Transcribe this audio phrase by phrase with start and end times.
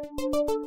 [0.00, 0.57] Thank you.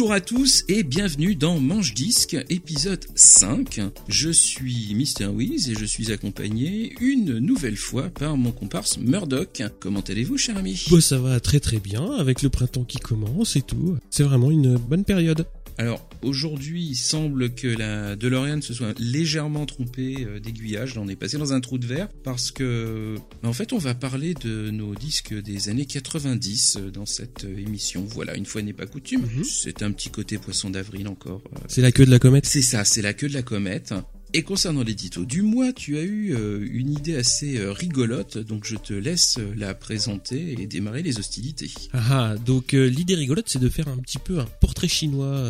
[0.00, 3.82] Bonjour à tous et bienvenue dans Manche Disque, épisode 5.
[4.08, 5.26] Je suis Mr.
[5.26, 9.62] Wiz et je suis accompagné une nouvelle fois par mon comparse Murdoch.
[9.78, 10.82] Comment allez-vous, cher ami?
[10.90, 13.98] Bah, ça va très très bien, avec le printemps qui commence et tout.
[14.08, 15.44] C'est vraiment une bonne période.
[15.78, 20.94] Alors, aujourd'hui, il semble que la DeLorean se soit légèrement trompée euh, d'aiguillage.
[20.94, 23.94] Là, on est passé dans un trou de verre parce que, en fait, on va
[23.94, 28.04] parler de nos disques des années 90 euh, dans cette euh, émission.
[28.04, 29.22] Voilà, une fois n'est pas coutume.
[29.22, 29.44] Mhm.
[29.44, 31.42] C'est un petit côté poisson d'avril encore.
[31.68, 32.46] C'est la queue de la comète?
[32.46, 33.94] C'est ça, c'est la queue de la comète.
[34.32, 38.64] Et concernant l'édito du mois, tu as eu euh, une idée assez euh, rigolote, donc
[38.64, 41.68] je te laisse euh, la présenter et démarrer les hostilités.
[41.92, 45.42] Ah, donc l'idée rigolote, c'est de faire un petit peu un portrait chinois,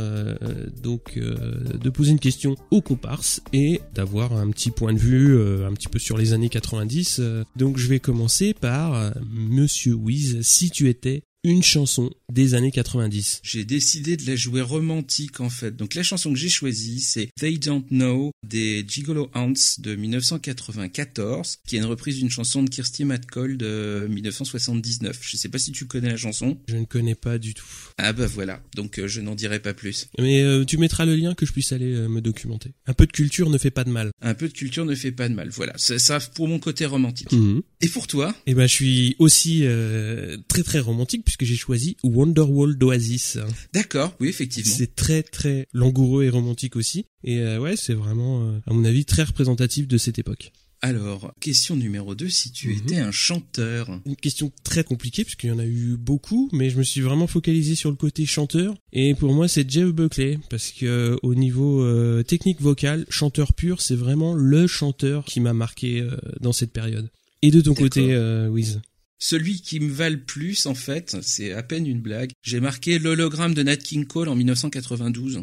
[0.82, 5.38] donc euh, de poser une question aux comparses et d'avoir un petit point de vue
[5.64, 7.18] un petit peu sur les années 90.
[7.20, 7.44] euh.
[7.56, 13.40] donc je vais commencer par Monsieur Wiz, si tu étais une chanson des années 90.
[13.42, 15.74] J'ai décidé de la jouer romantique en fait.
[15.74, 21.58] Donc la chanson que j'ai choisie, c'est They Don't Know des Gigolo Ants de 1994,
[21.66, 25.18] qui est une reprise d'une chanson de Kirsty McCall de 1979.
[25.22, 26.58] Je sais pas si tu connais la chanson.
[26.68, 27.66] Je ne connais pas du tout.
[27.98, 30.08] Ah bah voilà, donc euh, je n'en dirai pas plus.
[30.18, 32.72] Mais euh, tu mettras le lien que je puisse aller euh, me documenter.
[32.86, 34.10] Un peu de culture ne fait pas de mal.
[34.20, 35.48] Un peu de culture ne fait pas de mal.
[35.48, 37.32] Voilà, c'est ça pour mon côté romantique.
[37.32, 37.62] Mhm.
[37.80, 38.34] Et pour toi?
[38.46, 39.64] Et ben je suis aussi
[40.48, 43.38] très très romantique puisque j'ai choisi Wonderwall d'Oasis.
[43.72, 44.72] D'accord, oui effectivement.
[44.76, 47.06] C'est très très langoureux et romantique aussi.
[47.22, 50.50] Et euh, ouais, c'est vraiment, euh, à mon avis, très représentatif de cette époque.
[50.82, 52.76] Alors, question numéro 2, si tu Mhm.
[52.78, 54.00] étais un chanteur.
[54.06, 57.26] Une question très compliquée puisqu'il y en a eu beaucoup, mais je me suis vraiment
[57.28, 58.74] focalisé sur le côté chanteur.
[58.92, 63.52] Et pour moi, c'est Jeff Buckley parce que euh, au niveau euh, technique vocale, chanteur
[63.52, 67.08] pur, c'est vraiment le chanteur qui m'a marqué euh, dans cette période.
[67.42, 68.14] Et de ton côté,
[68.48, 68.80] Wiz?
[69.22, 72.30] Celui qui me va le plus, en fait, c'est à peine une blague.
[72.42, 75.42] J'ai marqué l'hologramme de Nat King Cole en 1992.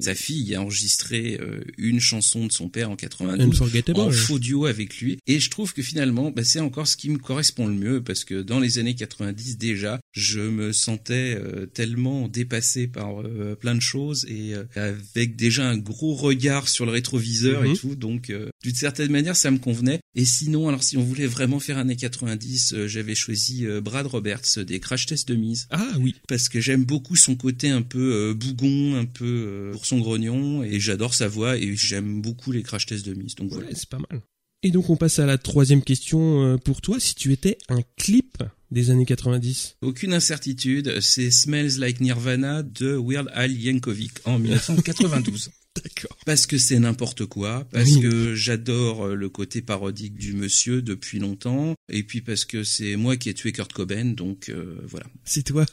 [0.00, 4.00] Sa fille a enregistré euh, une chanson de son père en 92 Unforgettable.
[4.00, 5.18] en faux duo avec lui.
[5.26, 8.24] Et je trouve que finalement, bah, c'est encore ce qui me correspond le mieux parce
[8.24, 13.74] que dans les années 90 déjà, je me sentais euh, tellement dépassé par euh, plein
[13.74, 17.70] de choses et avec déjà un gros regard sur le rétroviseur Mhm.
[17.70, 17.94] et tout.
[17.94, 20.00] Donc, d'une certaine manière, ça me convenait.
[20.14, 24.06] Et sinon, alors si on voulait vraiment faire années 90, euh, j'avais choisi euh, Brad
[24.06, 26.14] Roberts euh, des Crash Test de mise Ah oui.
[26.28, 29.98] parce que j'aime beaucoup son côté un peu euh, bougon, un peu euh, pour son
[29.98, 33.34] grognon et j'adore sa voix et j'aime beaucoup les Crash Test de mise.
[33.34, 33.66] Donc voilà.
[33.68, 34.22] Ouais, c'est pas mal.
[34.62, 36.98] Et donc on passe à la troisième question euh, pour toi.
[36.98, 42.96] Si tu étais un clip des années 90, Aucune incertitude, c'est Smells Like Nirvana de
[43.00, 45.50] Weird Al Yankovic en 1992.
[45.82, 46.16] D'accord.
[46.26, 48.00] Parce que c'est n'importe quoi, parce Oui.
[48.02, 52.96] que j'adore euh, le côté parodique du monsieur depuis longtemps, et puis parce que c'est
[52.96, 55.06] moi qui ai tué Kurt Cobain, donc euh, voilà.
[55.24, 55.64] C'est toi,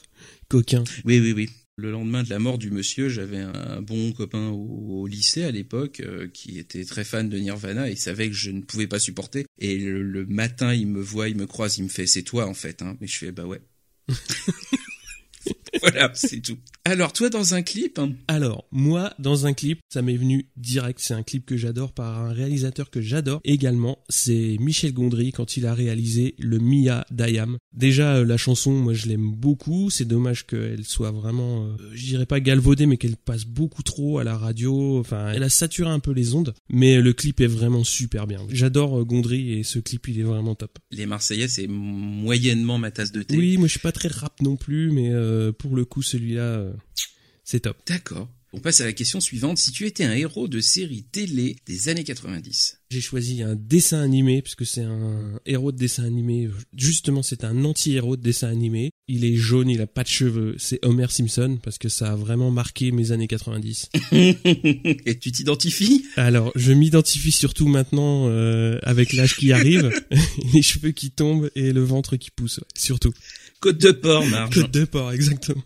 [0.50, 0.84] coquin.
[1.06, 1.50] Oui, oui, oui.
[1.78, 5.52] Le lendemain de la mort du monsieur, j'avais un bon copain au, au lycée à
[5.52, 8.98] l'époque euh, qui était très fan de Nirvana et savait que je ne pouvais pas
[8.98, 9.46] supporter.
[9.60, 12.46] Et le, le matin, il me voit, il me croise, il me fait c'est toi
[12.48, 12.82] en fait.
[12.82, 12.96] Hein.
[13.02, 13.60] Mais je fais bah ouais.
[15.82, 16.58] voilà, c'est tout.
[16.84, 21.00] Alors toi dans un clip, hein, Alors, moi, dans un clip, ça m'est venu direct.
[21.02, 24.00] C'est un clip que j'adore par un réalisateur que j'adore également.
[24.10, 27.58] C'est Michel Gondry quand il a réalisé le Mia d'Ayam.
[27.74, 29.90] Déjà, euh, la chanson, moi, je l'aime beaucoup.
[29.90, 34.20] C'est dommage qu'elle soit vraiment, euh, je dirais pas galvaudée, mais qu'elle passe beaucoup trop
[34.20, 35.00] à la radio.
[35.00, 36.54] Enfin, elle a saturé un peu les ondes.
[36.70, 38.42] Mais le clip est vraiment super bien.
[38.50, 40.80] J'adore euh, Gondry et ce clip, il est vraiment top.
[40.92, 43.38] les Marseillais c'est moyennement ma tasse de thé.
[43.38, 46.42] Oui, moi, je suis pas très rap non plus, mais euh, pour le coup, celui-là,
[46.42, 46.74] euh,
[47.44, 47.78] c'est top.
[47.88, 48.30] D'accord.
[48.56, 49.58] On passe à la question suivante.
[49.58, 54.00] Si tu étais un héros de série télé des années 90, J'ai choisi un dessin
[54.00, 56.50] animé, puisque c'est un héros de dessin animé.
[56.74, 58.92] Justement, c'est un anti-héros de dessin animé.
[59.10, 60.56] Il est jaune, il a pas de cheveux.
[60.58, 63.90] C'est Homer Simpson, parce que ça a vraiment marqué mes années 90.
[64.14, 66.06] et tu t'identifies?
[66.16, 69.92] Alors, je m'identifie surtout maintenant euh, avec l'âge qui arrive,
[70.54, 73.12] les cheveux qui tombent et le ventre qui pousse, ouais, surtout.
[73.66, 74.54] Côte de porc, Marge.
[74.54, 75.64] Côte de porc, exactement.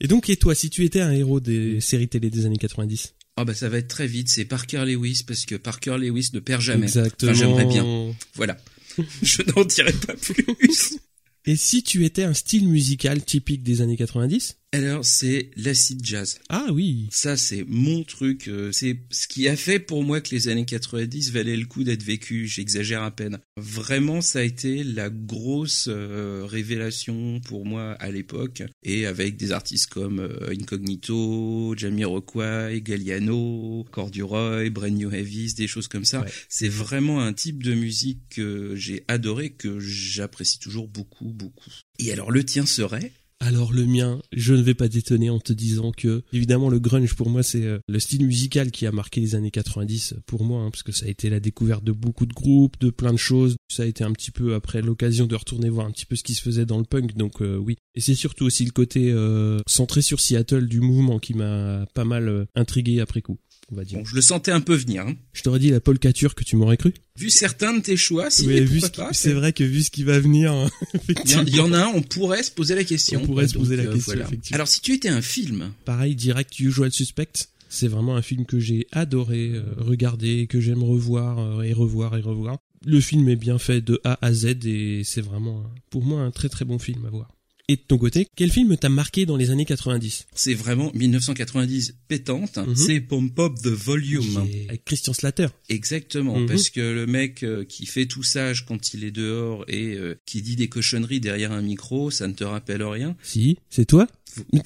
[0.00, 3.16] Et donc, et toi, si tu étais un héros des séries télé des années 90
[3.36, 6.40] Ah bah ça va être très vite, c'est Parker Lewis parce que Parker Lewis ne
[6.40, 6.84] perd jamais.
[6.84, 7.32] Exactement.
[7.32, 8.14] Enfin, j'aimerais bien.
[8.32, 8.56] Voilà.
[9.22, 10.98] Je n'en dirai pas plus.
[11.44, 16.40] Et si tu étais un style musical typique des années 90 Alors, c'est l'acid jazz.
[16.48, 17.06] Ah oui.
[17.12, 18.48] Ça, c'est mon truc.
[18.48, 21.84] euh, C'est ce qui a fait pour moi que les années 90 valaient le coup
[21.84, 22.48] d'être vécues.
[22.48, 23.38] J'exagère à peine.
[23.56, 28.64] Vraiment, ça a été la grosse euh, révélation pour moi à l'époque.
[28.82, 35.86] Et avec des artistes comme euh, Incognito, Jamiroquai, Galliano, Corduroy, Brand New Heavies, des choses
[35.86, 36.22] comme ça.
[36.22, 36.30] Ouais.
[36.48, 41.70] C'est vraiment un type de musique que j'ai adoré, que j'apprécie toujours beaucoup, beaucoup.
[42.00, 43.12] Et alors, le tien serait?
[43.40, 47.14] Alors le mien, je ne vais pas t'étonner en te disant que évidemment le grunge
[47.14, 50.62] pour moi c'est euh, le style musical qui a marqué les années 90 pour moi
[50.62, 53.18] hein, parce que ça a été la découverte de beaucoup de groupes, de plein de
[53.18, 53.56] choses.
[53.68, 56.22] Ça a été un petit peu après l'occasion de retourner voir un petit peu ce
[56.22, 57.76] qui se faisait dans le punk donc euh, oui.
[57.94, 62.04] Et c'est surtout aussi le côté euh, centré sur Seattle du mouvement qui m'a pas
[62.04, 63.38] mal euh, intrigué après coup.
[63.72, 63.98] On va dire.
[63.98, 65.06] Bon, je le sentais un peu venir.
[65.06, 65.14] hein.
[65.32, 66.92] Je t'aurais dit la polkature que tu m'aurais cru.
[67.18, 69.64] Vu certains de tes choix, si, Oui, vu pourquoi ce qui- pas, c'est vrai que
[69.64, 71.42] vu ce qui va venir, hein, Il y, en, effectivement.
[71.46, 73.22] il y en a un, on pourrait se poser la question.
[73.22, 74.54] On pourrait se Donc, poser la euh, question, effectivement.
[74.56, 77.48] Alors, si tu étais un film, Pareil, Direct Usual Suspect.
[77.70, 82.16] C'est vraiment un film que j'ai adoré euh, regarder, que j'aime revoir euh, et revoir
[82.16, 82.58] et revoir.
[82.86, 86.30] Le film est bien fait de A à Z et c'est vraiment, pour moi, un
[86.30, 87.33] très très bon film à voir.
[87.68, 91.94] Et de ton côté, quel film t'a marqué dans les années 90 c'est vraiment 1990
[92.08, 92.58] pétante.
[92.58, 92.76] Mhm.
[92.76, 94.46] C'est Pump Up the Volume.
[94.68, 95.46] Avec Christian Slater.
[95.70, 96.46] Exactement, Mhm.
[96.46, 100.14] parce que le mec euh, qui fait tout sage quand il est dehors et euh,
[100.26, 103.16] qui dit des cochonneries derrière un micro, ça ne te rappelle rien.
[103.22, 104.06] Si, c'est toi?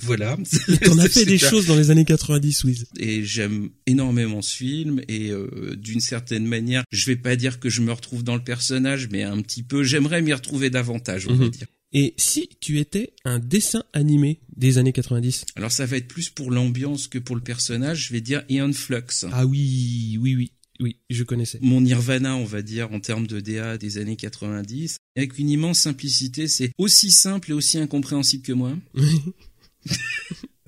[0.00, 0.36] Voilà.
[0.84, 2.86] T'en as fait des choses dans les années 90, Wiz.
[2.98, 7.68] et j'aime énormément ce film et euh, d'une certaine manière, je vais pas dire que
[7.68, 11.34] je me retrouve dans le personnage, mais un petit peu, j'aimerais m'y retrouver davantage, on
[11.34, 11.50] va Mhm.
[11.50, 11.66] dire.
[11.92, 16.28] Et si tu étais un dessin animé des années 90 Alors ça va être plus
[16.28, 19.24] pour l'ambiance que pour le personnage, je vais dire Ian Flux.
[19.32, 21.58] Ah oui, oui, oui, oui, je connaissais.
[21.62, 25.78] Mon Nirvana, on va dire, en termes de DA des années 90, avec une immense
[25.80, 28.76] simplicité, c'est aussi simple et aussi incompréhensible que moi.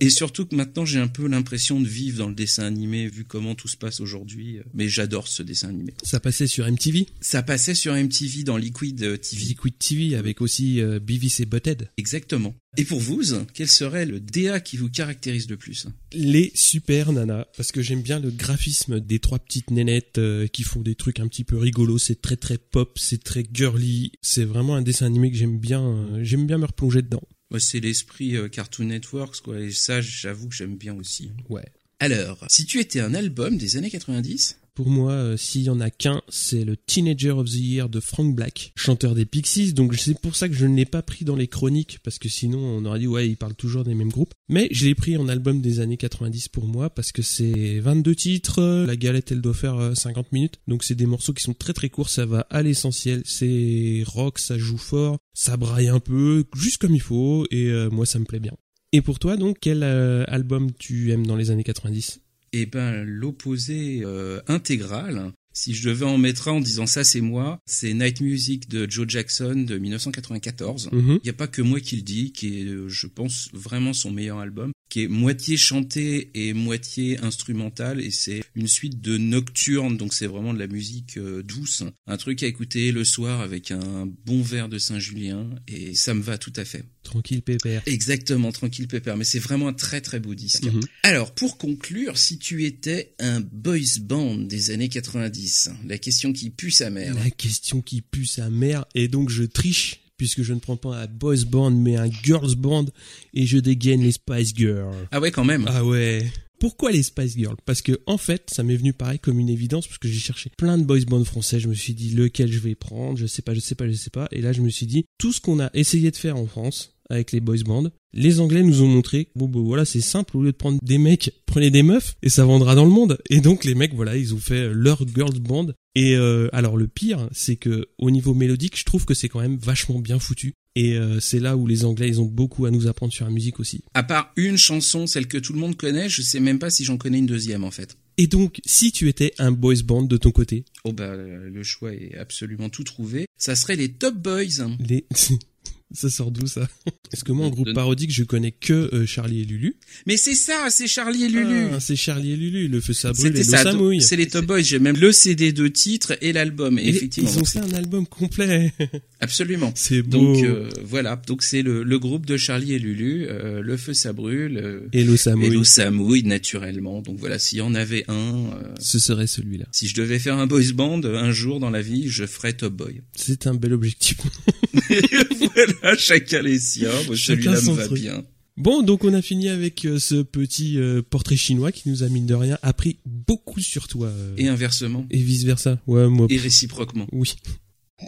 [0.01, 3.25] Et surtout que maintenant j'ai un peu l'impression de vivre dans le dessin animé vu
[3.25, 4.59] comment tout se passe aujourd'hui.
[4.75, 5.95] Mais j'adore ce dessin animé.
[6.03, 9.45] Ça passait sur MTV, Ça passait sur MTV dans Liquid TV.
[9.45, 11.89] Liquid TV avec aussi euh, Beavis et Butthead.
[11.97, 12.55] Exactement.
[12.77, 13.21] Et pour vous,
[13.53, 15.87] quel serait le DA qui vous caractérise le plus?
[16.13, 20.63] Les super nanas, parce que j'aime bien le graphisme des trois petites nénettes euh, qui
[20.63, 21.99] font des trucs un petit peu rigolos.
[21.99, 24.13] C'est très très pop, c'est très girly.
[24.23, 25.83] C'est vraiment un dessin animé que j'aime bien.
[25.83, 27.23] euh, j'aime bien me replonger dedans.
[27.51, 29.59] Moi, C'est l'esprit euh, Cartoon Networks, quoi.
[29.59, 31.33] Et ça, j'avoue que j'aime bien aussi.
[31.49, 31.67] Ouais.
[31.99, 35.79] Alors, si tu étais un album des années 90, Pour moi, euh, s'il y en
[35.79, 39.75] a qu'un, c'est le Teenager of the Year de Frank Black, chanteur des Pixies.
[39.75, 42.31] Donc c'est pour ça que je ne l'ai pas pris dans les chroniques, parce que
[42.31, 44.33] sinon on aurait dit ouais, il parle toujours des mêmes groupes.
[44.49, 48.15] Mais je l'ai pris en album des années 90 pour moi, parce que c'est 22
[48.15, 51.53] titres, la galette elle doit faire euh, 50 minutes, donc c'est des morceaux qui sont
[51.53, 56.01] très très courts, ça va à l'essentiel, c'est rock, ça joue fort, ça braille un
[56.01, 58.55] peu, juste comme il faut, et euh, moi ça me plaît bien.
[58.93, 62.23] Et pour toi donc, quel euh, album tu aimes dans les années 90
[62.53, 65.33] eh ben l'opposé euh, intégral.
[65.53, 68.89] Si je devais en mettre un en disant ça c'est moi, c'est Night Music de
[68.89, 70.91] Joe Jackson de 1994.
[70.93, 71.19] Mhm.
[71.23, 73.93] Il n'y a pas que moi qui le dis, qui est, euh, je pense, vraiment
[73.93, 79.17] son meilleur album, qui est moitié chanté et moitié instrumental, et c'est une suite de
[79.17, 83.41] nocturnes, donc c'est vraiment de la musique euh, douce, un truc à écouter le soir
[83.41, 86.85] avec un bon verre de Saint-Julien, et ça me va tout à fait.
[87.03, 87.83] Tranquille pépère.
[87.87, 90.65] Exactement, tranquille pépère, mais c'est vraiment un très très beau disque.
[90.65, 90.81] Mhm.
[91.05, 96.51] Alors, pour conclure, si tu étais un boys band des années 90, la question qui
[96.51, 97.15] pue sa mère.
[97.15, 100.99] La question qui pue sa mère, et donc je triche, puisque je ne prends pas
[100.99, 102.85] un boys band, mais un girls band,
[103.33, 105.09] et je dégaine les Spice Girls.
[105.11, 105.65] Ah ouais, quand même.
[105.67, 106.31] Ah ouais.
[106.59, 107.57] Pourquoi les Spice Girls?
[107.65, 110.51] Parce que en fait, ça m'est venu pareil comme une évidence, parce que j'ai cherché
[110.59, 113.41] plein de boys bands français, je me suis dit lequel je vais prendre, je sais
[113.41, 115.41] pas, je sais pas, je sais pas, et là je me suis dit, tout ce
[115.41, 118.89] qu'on a essayé de faire en France, avec les boys bands, les Anglais nous ont
[118.89, 122.17] montré, bon, bon voilà, c'est simple, au lieu de prendre des mecs, prenez des meufs,
[122.23, 123.19] et ça vendra dans le monde.
[123.29, 125.69] Et donc les mecs, voilà, ils ont fait leur girls band.
[125.95, 129.41] Et euh, alors le pire, c'est que au niveau mélodique, je trouve que c'est quand
[129.41, 130.55] même vachement bien foutu.
[130.77, 133.33] Et euh, c'est là où les Anglais, ils ont beaucoup à nous apprendre sur la
[133.33, 133.83] musique aussi.
[133.95, 136.85] À part une chanson, celle que tout le monde connaît, je sais même pas si
[136.85, 137.97] j'en connais une deuxième en fait.
[138.19, 141.93] Et donc, si tu étais un boys band de ton côté, Oh bah le choix
[141.95, 143.27] est absolument tout trouvé.
[143.37, 144.69] Ça serait les Top Boys.
[144.79, 145.07] les...
[145.93, 146.69] ça sort d'où ça?
[147.11, 149.77] Parce que moi, en groupe De- parodique, je connais que euh, Charlie et Lulu?
[150.07, 151.69] Mais c'est ça, c'est Charlie et Lulu.
[151.73, 154.01] Ah, c'est Charlie et Lulu, le feu ça brûle C'était et l'eau ça, mouille.
[154.03, 154.61] c'est les Top Boys.
[154.63, 156.79] J'ai même le CD de titre et l'album.
[156.79, 158.73] Effectivement, Ils ont donc fait c'est- un album complet.
[159.21, 159.73] absolument.
[159.75, 160.19] c'est beau.
[160.35, 163.27] Donc euh, voilà, donc c'est le, le groupe de Charlie et Lulu.
[163.29, 164.59] euh, le feu ça brûle.
[164.59, 165.51] euh, et l'eau ça et mouille.
[165.51, 167.03] l'eau ça mouille naturellement.
[167.03, 168.15] Donc voilà, s'il y en avait un,
[168.55, 169.67] euh, Ce serait celui-là.
[169.73, 172.75] si je devais faire un boys band un jour dans la vie, je ferais Top
[172.75, 173.01] Boy.
[173.17, 174.17] C'est un bel objectif.
[175.55, 176.91] voilà, chacun les siens.
[177.07, 178.01] Moi, Chacun Celui-là me son va truc.
[178.01, 178.25] bien.
[178.57, 182.09] Bon, donc on a fini avec euh, ce petit euh, portrait chinois qui nous a
[182.09, 184.09] mine de rien appris beaucoup sur toi.
[184.09, 185.07] euh, Et inversement.
[185.11, 185.79] et vice versa.
[185.87, 186.27] Ouais, moi.
[186.29, 187.07] Et réciproquement.
[187.13, 187.33] Oui.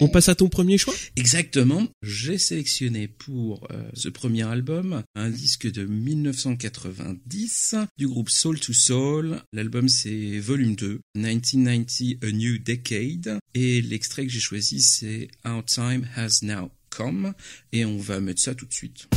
[0.01, 0.95] On passe à ton premier choix?
[1.17, 1.87] Exactement.
[2.03, 8.73] J'ai sélectionné pour euh, ce premier album un disque de 1990 du groupe Soul to
[8.73, 9.41] Soul.
[9.53, 13.39] L'album c'est Volume 2, 1990 A New Decade.
[13.55, 17.35] Et l'extrait que j'ai choisi c'est Our Time Has Now Come.
[17.73, 19.09] Et on va mettre ça tout de suite.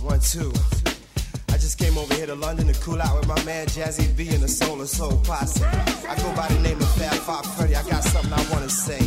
[0.00, 0.52] One, two.
[1.50, 4.28] I just came over here to London to cool out with my man Jazzy B
[4.32, 5.62] and the Soul Soul Posse.
[5.64, 7.74] I go by the name of Fab Five Freddy.
[7.74, 9.00] I got something I wanna say.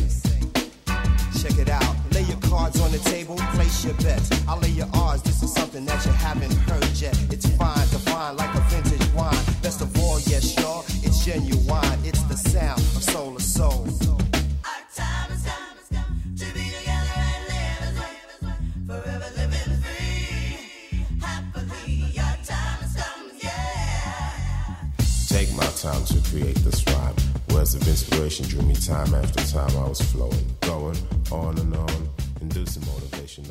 [1.41, 1.95] Check it out.
[2.11, 4.29] Lay your cards on the table, place your bets.
[4.47, 5.23] I'll lay your odds.
[5.23, 7.17] This is something that you haven't heard yet.
[7.31, 9.33] It's fine, divine, like a vintage wine.
[9.63, 11.99] Best of all, yes, y'all, it's genuine.
[12.05, 13.87] It's the sound of Soul to Soul.
[13.87, 17.95] Our time has come, has come to be together and live as
[18.43, 22.19] one, forever living free, happily.
[22.19, 24.77] Our time has come, yeah.
[25.27, 27.20] Take my time to create this rhyme.
[27.61, 29.69] Words of inspiration drew me time after time.
[29.77, 30.97] I was flowing, going
[31.31, 32.09] on and on,
[32.41, 33.43] inducing motivation,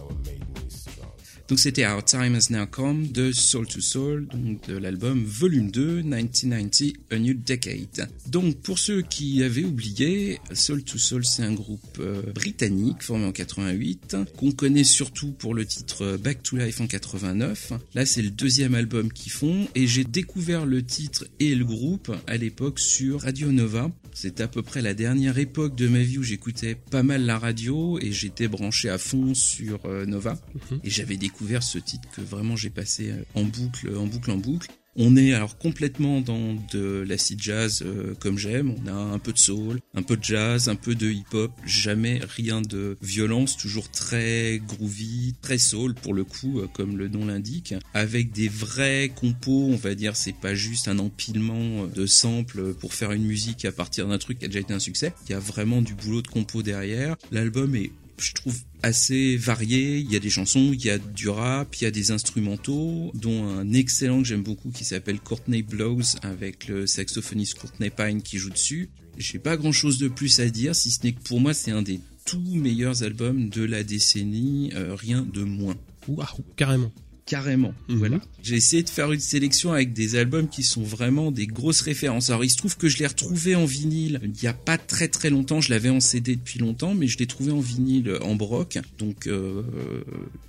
[1.51, 5.73] Donc c'était Our Time Has Now Come de Soul to Soul, donc de l'album Volume
[5.73, 8.09] 2, 1990 A New Decade.
[8.29, 13.25] Donc pour ceux qui avaient oublié, Soul to Soul c'est un groupe euh, britannique formé
[13.25, 17.73] en 88, qu'on connaît surtout pour le titre Back to Life en 89.
[17.97, 22.15] Là c'est le deuxième album qu'ils font et j'ai découvert le titre et le groupe
[22.29, 23.91] à l'époque sur Radio Nova.
[24.21, 27.39] C'était à peu près la dernière époque de ma vie où j'écoutais pas mal la
[27.39, 30.39] radio et j'étais branché à fond sur euh, Nova.
[30.85, 34.37] Et j'avais découvert ce titre que vraiment j'ai passé euh, en boucle, en boucle, en
[34.37, 34.69] boucle.
[34.97, 38.75] On est alors complètement dans de l'acid jazz euh, comme j'aime.
[38.83, 41.53] On a un peu de soul, un peu de jazz, un peu de hip-hop.
[41.65, 47.09] Jamais rien de violence, toujours très groovy, très soul pour le coup, euh, comme le
[47.09, 49.69] nom l'indique, avec des vrais compos.
[49.71, 53.65] On va dire, c'est pas juste un empilement euh, de samples pour faire une musique
[53.65, 55.15] à partir d'un truc qui a déjà été un succès.
[55.29, 57.17] Il y a vraiment du boulot de compo derrière.
[57.31, 57.93] L'album est
[58.23, 59.99] je trouve assez varié.
[59.99, 63.11] Il y a des chansons, il y a du rap, il y a des instrumentaux,
[63.15, 68.23] dont un excellent que j'aime beaucoup qui s'appelle Courtney Blows avec le saxophoniste Courtney Pine
[68.23, 68.91] qui joue dessus.
[69.19, 71.71] J'ai pas grand chose de plus à dire, si ce n'est que pour moi c'est
[71.71, 75.77] un des tout meilleurs albums de la décennie, euh, rien de moins.
[76.09, 76.93] Waouh, carrément.
[77.31, 77.97] Carrément, Mhm.
[77.97, 78.21] voilà.
[78.43, 82.29] J'ai essayé de faire une sélection avec des albums qui sont vraiment des grosses références.
[82.29, 85.07] Alors il se trouve que je l'ai retrouvé en vinyle il y a pas très
[85.07, 85.61] très longtemps.
[85.61, 89.29] Je l'avais en CD depuis longtemps, mais je l'ai trouvé en vinyle en broc, donc
[89.29, 89.63] euh,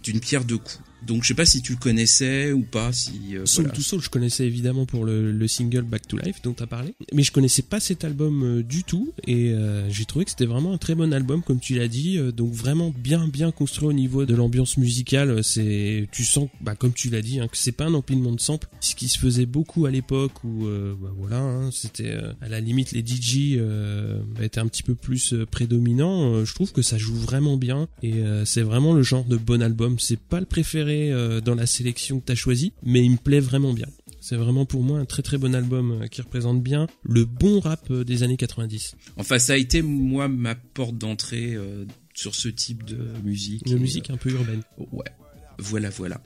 [0.03, 0.79] d'une pierre deux coups.
[1.05, 2.91] Donc je sais pas si tu le connaissais ou pas.
[2.91, 3.75] Si euh, Soul voilà.
[3.77, 6.67] to Soul, je connaissais évidemment pour le, le single Back to Life dont tu as
[6.67, 10.31] parlé, mais je connaissais pas cet album euh, du tout et euh, j'ai trouvé que
[10.31, 13.51] c'était vraiment un très bon album comme tu l'as dit, euh, donc vraiment bien bien
[13.51, 15.29] construit au niveau de l'ambiance musicale.
[15.31, 18.31] euh, C'est, tu sens, bah, comme tu l'as dit, hein, que c'est pas un empilement
[18.31, 22.11] de samples, ce qui se faisait beaucoup à l'époque où, euh, bah, voilà, hein, c'était
[22.11, 26.43] euh, à la limite les DJ euh, étaient un petit peu plus prédominants.
[26.45, 29.61] Je trouve que ça joue vraiment bien et euh, c'est vraiment le genre de bon
[29.61, 29.97] album.
[29.99, 33.39] C'est pas le préféré euh, dans la sélection que t'as choisi, mais il me plaît
[33.39, 33.87] vraiment bien.
[34.19, 37.59] C'est vraiment pour moi un très très bon album euh, qui représente bien le bon
[37.59, 38.95] rap euh, des années 90.
[39.17, 43.63] Enfin ça a été moi ma porte d'entrée euh, sur ce type de musique.
[43.65, 44.61] Une musique un peu urbaine.
[44.91, 45.05] ouais,
[45.57, 46.21] voilà voilà.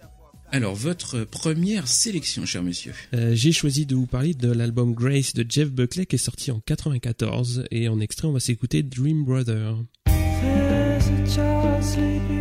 [0.52, 2.94] Alors votre première sélection, cher monsieur.
[3.14, 6.52] Euh, J'ai choisi de vous parler de l'album Grace de Jeff Buckley qui est sorti
[6.52, 9.78] en 94 et en extrait on va s'écouter Dream Brother.
[10.06, 12.35] There's a child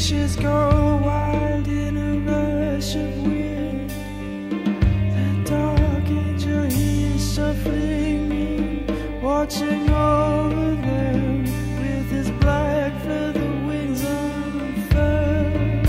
[0.00, 3.90] pictures go wild in a rush of wind.
[5.14, 8.86] That dark angel he is suffering,
[9.20, 11.44] watching over them
[11.82, 15.84] with his black feather wings unfurled.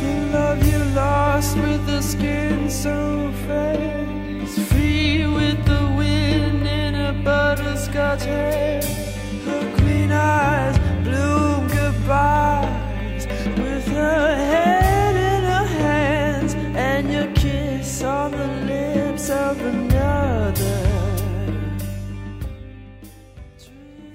[0.00, 3.16] The love you lost with the skin so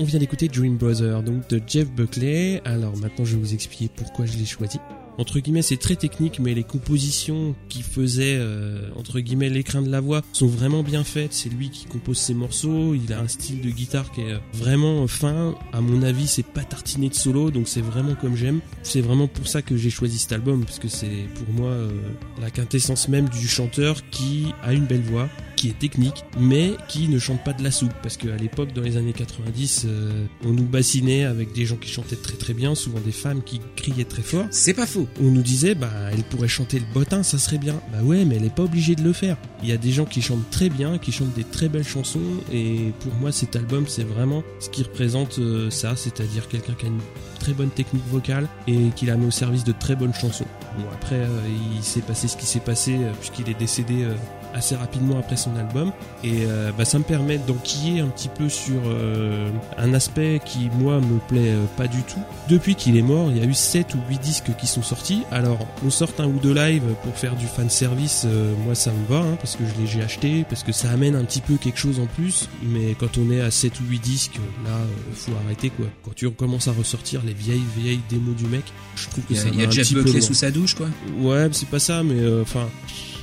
[0.02, 2.62] on vient d'écouter Dream Brother, donc de Jeff Buckley.
[2.66, 4.80] Alors maintenant, je vais vous expliquer pourquoi je l'ai choisi.
[5.18, 9.90] Entre guillemets, c'est très technique, mais les compositions qui faisaient, euh, entre guillemets, l'écrin de
[9.90, 11.34] la voix sont vraiment bien faites.
[11.34, 12.96] C'est lui qui compose ses morceaux.
[12.96, 15.56] Il a un style de guitare qui est vraiment fin.
[15.74, 18.62] À mon avis, c'est pas tartiné de solo, donc c'est vraiment comme j'aime.
[18.84, 21.92] C'est vraiment pour ça que j'ai choisi cet album, parce que c'est pour moi euh,
[22.40, 25.30] la quintessence même du chanteur qui a une belle voix,
[25.62, 27.94] qui est technique, mais qui ne chante pas de la soupe.
[28.02, 31.88] Parce qu'à l'époque, dans les années 90, euh, on nous bassinait avec des gens qui
[31.88, 34.48] chantaient très très bien, souvent des femmes qui criaient très fort.
[34.50, 35.08] C'est pas faux.
[35.22, 37.80] On nous disait, bah, elle pourrait chanter le bottin, ça serait bien.
[37.94, 39.38] Bah ouais, mais elle est pas obligée de le faire.
[39.62, 42.20] Il y a des gens qui chantent très bien, qui chantent des très belles chansons,
[42.52, 46.86] et pour moi, cet album, c'est vraiment ce qui représente euh, ça, c'est-à-dire quelqu'un qui
[46.86, 47.02] a une
[47.40, 50.48] très bonne technique vocale et qui l'a mis au service de très bonnes chansons.
[50.80, 54.08] Bon, après, euh, il s'est passé ce qui s'est passé, puisqu'il est décédé
[54.54, 55.92] assez rapidement après son album
[56.24, 60.70] et euh, bah, ça me permet d'enquiller un petit peu sur euh, un aspect qui
[60.78, 62.22] moi me plaît euh, pas du tout.
[62.50, 65.24] Depuis qu'il est mort, il y a eu 7 ou 8 disques qui sont sortis.
[65.32, 68.92] Alors on sort un ou deux live pour faire du fan service, euh, moi ça
[68.92, 71.42] me va hein, parce que je les j'ai achetés, parce que ça amène un petit
[71.42, 74.78] peu quelque chose en plus, mais quand on est à 7 ou 8 disques, là
[75.14, 75.86] faut arrêter quoi.
[76.04, 78.64] Quand tu recommences à ressortir les vieilles vieilles démos du mec,
[78.96, 80.34] je trouve que y a, ça il y va a un Jeff petit peu sous
[80.34, 80.88] sa douche, quoi.
[81.20, 82.68] Ouais, c'est pas ça, mais enfin,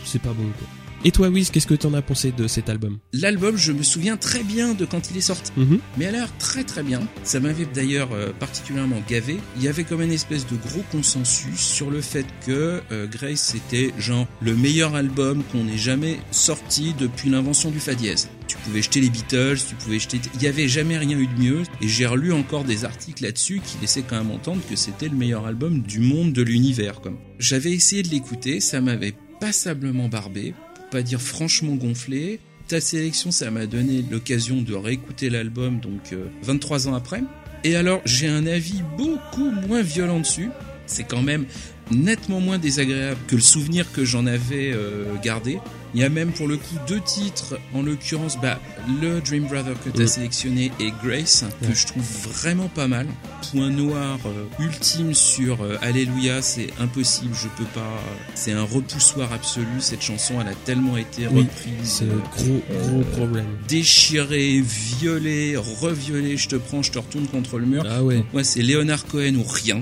[0.04, 0.68] c'est pas bon quoi.
[1.04, 4.16] Et toi, Wiz, qu'est-ce que t'en as pensé de cet album L'album, je me souviens
[4.16, 5.52] très bien de quand il est sorti.
[5.56, 5.78] Mhm.
[5.96, 7.00] Mais à l'air très très bien.
[7.22, 9.38] Ça m'avait d'ailleurs euh, particulièrement gavé.
[9.56, 13.54] Il y avait comme une espèce de gros consensus sur le fait que euh, Grace
[13.54, 18.28] était genre le meilleur album qu'on ait jamais sorti depuis l'invention du fa dièse.
[18.48, 20.20] Tu pouvais jeter les Beatles, tu pouvais jeter...
[20.34, 21.62] Il y avait jamais rien eu de mieux.
[21.80, 25.16] Et j'ai relu encore des articles là-dessus qui laissaient quand même entendre que c'était le
[25.16, 27.00] meilleur album du monde, de l'univers.
[27.00, 27.18] comme.
[27.38, 30.54] J'avais essayé de l'écouter, ça m'avait passablement barbé,
[30.90, 32.40] pas dire franchement gonflé.
[32.66, 37.22] Ta sélection, ça m'a donné l'occasion de réécouter l'album, donc euh, 23 ans après.
[37.64, 40.50] Et alors, j'ai un avis beaucoup moins violent dessus.
[40.88, 41.44] C'est quand même
[41.90, 45.58] nettement moins désagréable que le souvenir que j'en avais euh, gardé.
[45.94, 48.60] Il y a même pour le coup deux titres, en l'occurrence bah,
[49.00, 50.08] le Dream Brother que tu as Mm.
[50.08, 53.06] sélectionné et Grace, que je trouve vraiment pas mal.
[53.50, 57.80] Point noir euh, ultime sur euh, Alléluia, c'est impossible, je peux pas.
[57.80, 62.02] euh, c'est un repoussoir absolu, cette chanson, elle a tellement été Oui, reprise.
[62.02, 63.46] Euh, gros, gros problème.
[63.66, 67.82] déchiré, violé, reviolé, je te prends, je te retourne contre le mur.
[67.88, 68.22] Ah ouais.
[68.34, 69.80] Moi, c'est Leonard Cohen ou rien.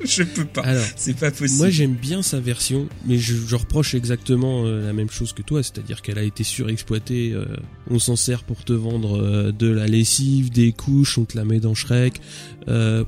[0.04, 0.62] je peux pas.
[0.62, 1.58] Alors, C'est pas possible.
[1.58, 5.42] moi j'aime bien sa version, mais je, je reproche exactement euh, la même chose que
[5.42, 7.32] toi, c'est-à-dire qu'elle a été surexploitée.
[7.32, 7.44] euh,
[7.90, 11.44] on s'en sert pour te vendre euh, de la lessive, des couches, on te la
[11.44, 12.20] met dans Shrek.
[12.68, 13.04] Euh,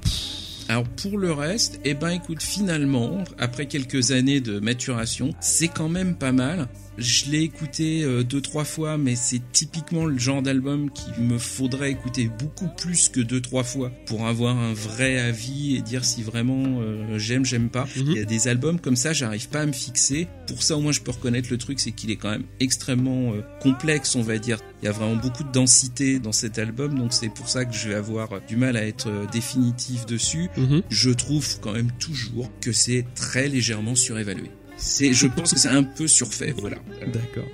[0.68, 5.88] Alors pour le reste, eh ben écoute, finalement, après quelques années de maturation, c'est quand
[5.88, 6.68] même pas mal.
[6.98, 11.38] Je l'ai écouté euh, deux trois fois, mais c'est typiquement le genre d'album qu'il me
[11.38, 16.04] faudrait écouter beaucoup plus que deux trois fois pour avoir un vrai avis et dire
[16.04, 17.84] si vraiment euh, j'aime, j'aime pas.
[17.96, 18.06] Mhm.
[18.06, 20.28] Il y a des albums comme ça, j'arrive pas à me fixer.
[20.46, 23.32] Pour ça, au moins, je peux reconnaître le truc, c'est qu'il est quand même extrêmement
[23.32, 24.58] euh, complexe, on va dire.
[24.82, 27.74] Il y a vraiment beaucoup de densité dans cet album, donc c'est pour ça que
[27.74, 30.82] je vais avoir euh, du mal à être euh, définitif dessus mhm.
[30.90, 34.50] je trouve quand même toujours que c'est très légèrement surévalué.
[34.82, 36.76] C'est, je pense que c'est un peu surfait, voilà.
[37.12, 37.46] D'accord.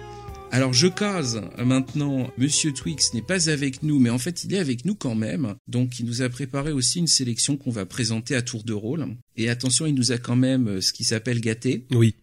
[0.50, 4.58] Alors je case maintenant, Monsieur Twix n'est pas avec nous, mais en fait il est
[4.58, 5.54] avec nous quand même.
[5.68, 9.06] Donc il nous a préparé aussi une sélection qu'on va présenter à tour de rôle.
[9.36, 11.84] Et attention, il nous a quand même euh, ce qui s'appelle gâté.
[11.90, 12.14] Oui.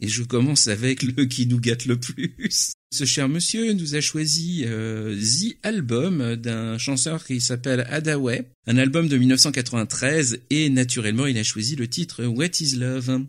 [0.00, 2.72] Et je commence avec le qui nous gâte le plus.
[2.90, 8.78] Ce cher monsieur nous a choisi euh, The Album d'un chanteur qui s'appelle Adaway, un
[8.78, 13.26] album de 1993 et naturellement il a choisi le titre What is Love?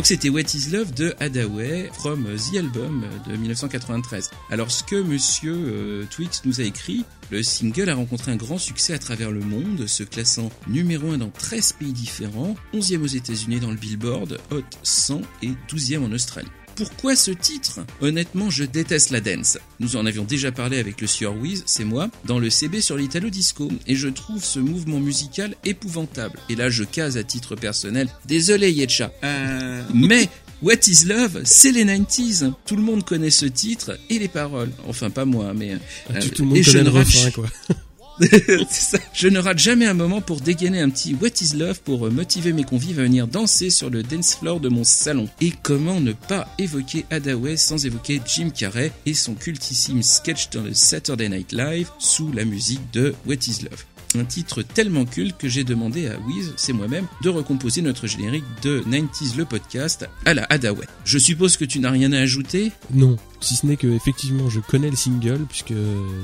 [0.00, 4.30] Donc c'était What is Love de Hadaway from The Album de 1993.
[4.50, 8.56] Alors ce que monsieur euh, Twix nous a écrit, le single a rencontré un grand
[8.56, 13.08] succès à travers le monde, se classant numéro 1 dans 13 pays différents, 11e aux
[13.08, 16.48] États-Unis dans le Billboard Hot 100 et 12e en Australie.
[16.76, 17.80] Pourquoi ce titre?
[18.00, 19.58] Honnêtement, je déteste la dance.
[19.78, 22.96] Nous en avions déjà parlé avec le Sieur Wiz, c'est moi, dans le CB sur
[22.96, 26.38] l'Italo Disco, et je trouve ce mouvement musical épouvantable.
[26.48, 28.08] Et là, je case à titre personnel.
[28.26, 29.12] Désolé, Yetcha.
[29.24, 30.28] Euh, Mais
[30.62, 32.52] What is Love, c'est les 90s.
[32.66, 34.70] Tout le monde connaît ce titre et les paroles.
[34.86, 35.76] Enfin, pas moi, mais...
[36.08, 37.46] Ah, euh, tout, tout le monde connaît le refrain, quoi.
[39.14, 42.10] Je ne rate jamais un moment pour dégainer un petit What is Love pour euh,
[42.10, 45.28] motiver mes convives à venir danser sur le dance floor de mon salon.
[45.40, 50.62] Et comment ne pas évoquer Hadaway sans évoquer Jim Carrey et son cultissime sketch dans
[50.62, 53.89] le Saturday Night Live sous la musique de What is Love.
[54.16, 58.44] Un titre tellement culte que j'ai demandé à Wiz, c'est moi-même, de recomposer notre générique
[58.62, 60.86] de 90s le podcast à la Hadaway.
[61.04, 62.72] Je suppose que tu n'as rien à ajouter?
[62.92, 65.74] Non, si ce n'est que effectivement je connais le single puisque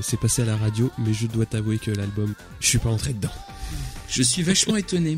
[0.02, 3.12] c'est passé à la radio, mais je dois t'avouer que l'album, je suis pas entré
[3.12, 3.30] dedans.
[4.08, 5.16] Je suis vachement étonné.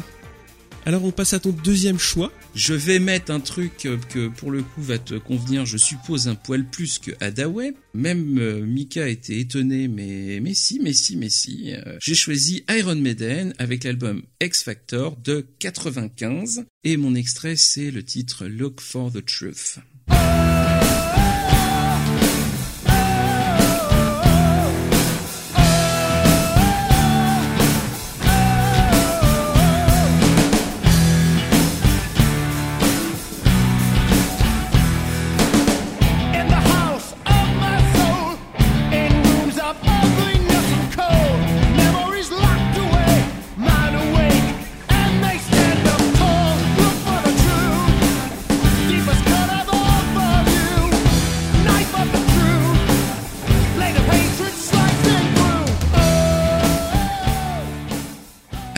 [0.88, 2.32] Alors on passe à ton deuxième choix.
[2.54, 6.28] Je vais mettre un truc euh, que pour le coup va te convenir, je suppose
[6.28, 7.74] un poil plus que Hadaway.
[7.92, 11.74] Même euh, Mika était étonné, mais mais si, mais si, mais si.
[11.74, 17.90] Euh, J'ai choisi Iron Maiden avec l'album X Factor de 95 et mon extrait c'est
[17.90, 19.80] le titre Look for the Truth.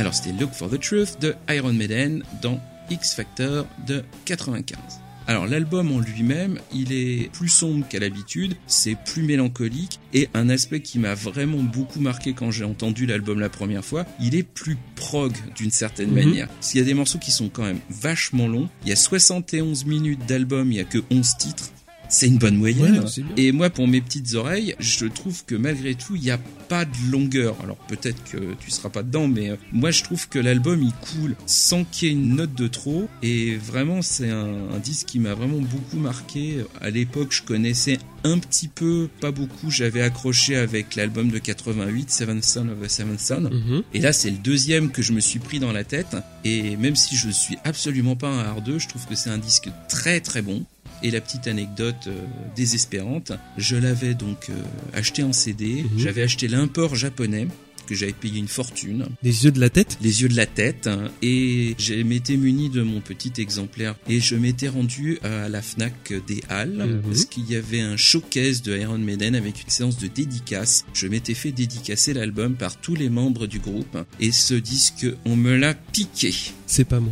[0.00, 2.58] Alors c'était Look for the Truth de Iron Maiden dans
[2.88, 4.78] X Factor de 95.
[5.26, 10.48] Alors l'album en lui-même, il est plus sombre qu'à l'habitude, c'est plus mélancolique et un
[10.48, 14.42] aspect qui m'a vraiment beaucoup marqué quand j'ai entendu l'album la première fois, il est
[14.42, 16.14] plus prog d'une certaine Mhm.
[16.14, 16.48] manière.
[16.48, 18.96] Parce qu'il y a des morceaux qui sont quand même vachement longs, il y a
[18.96, 21.70] 71 minutes d'album, il y a que 11 titres.
[22.10, 23.00] C'est une bonne moyenne.
[23.00, 23.24] Ouais.
[23.36, 26.84] Et moi, pour mes petites oreilles, je trouve que malgré tout, il n'y a pas
[26.84, 27.56] de longueur.
[27.62, 30.92] Alors peut-être que tu seras pas dedans, mais euh, moi, je trouve que l'album, il
[30.92, 33.08] coule sans qu'il y ait une note de trop.
[33.22, 36.64] Et vraiment, c'est un, un disque qui m'a vraiment beaucoup marqué.
[36.80, 39.70] À l'époque, je connaissais un petit peu, pas beaucoup.
[39.70, 43.40] J'avais accroché avec l'album de 88, Seven Son of a Seven Son.
[43.40, 43.82] Mhm.
[43.94, 46.16] Et là, c'est le deuxième que je me suis pris dans la tête.
[46.44, 49.68] Et même si je suis absolument pas un hardeux, je trouve que c'est un disque
[49.88, 50.64] très très bon.
[51.02, 52.20] Et la petite anecdote euh,
[52.56, 54.54] désespérante, je l'avais donc euh,
[54.92, 55.82] acheté en CD.
[55.84, 55.98] Mhm.
[55.98, 57.48] J'avais acheté l'import japonais
[57.86, 59.98] que j'avais payé une fortune, Les yeux de la tête?
[60.00, 60.88] les yeux de la tête,
[61.22, 66.12] et je m'étais muni de mon petit exemplaire et je m'étais rendu à la Fnac
[66.28, 67.02] des Halles Mhm.
[67.02, 70.84] parce qu'il y avait un showcase de Iron Maiden avec une séance de dédicace.
[70.94, 75.34] Je m'étais fait dédicacer l'album par tous les membres du groupe et ce disque, on
[75.34, 76.32] me l'a piqué.
[76.66, 77.10] C'est pas moi.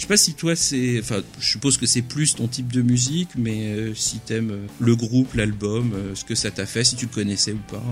[0.00, 2.80] Je sais pas si toi c'est, enfin, je suppose que c'est plus ton type de
[2.80, 6.84] musique, mais euh, si t'aimes euh, le groupe, l'album, euh, ce que ça t'a fait,
[6.84, 7.84] si tu le connaissais ou pas.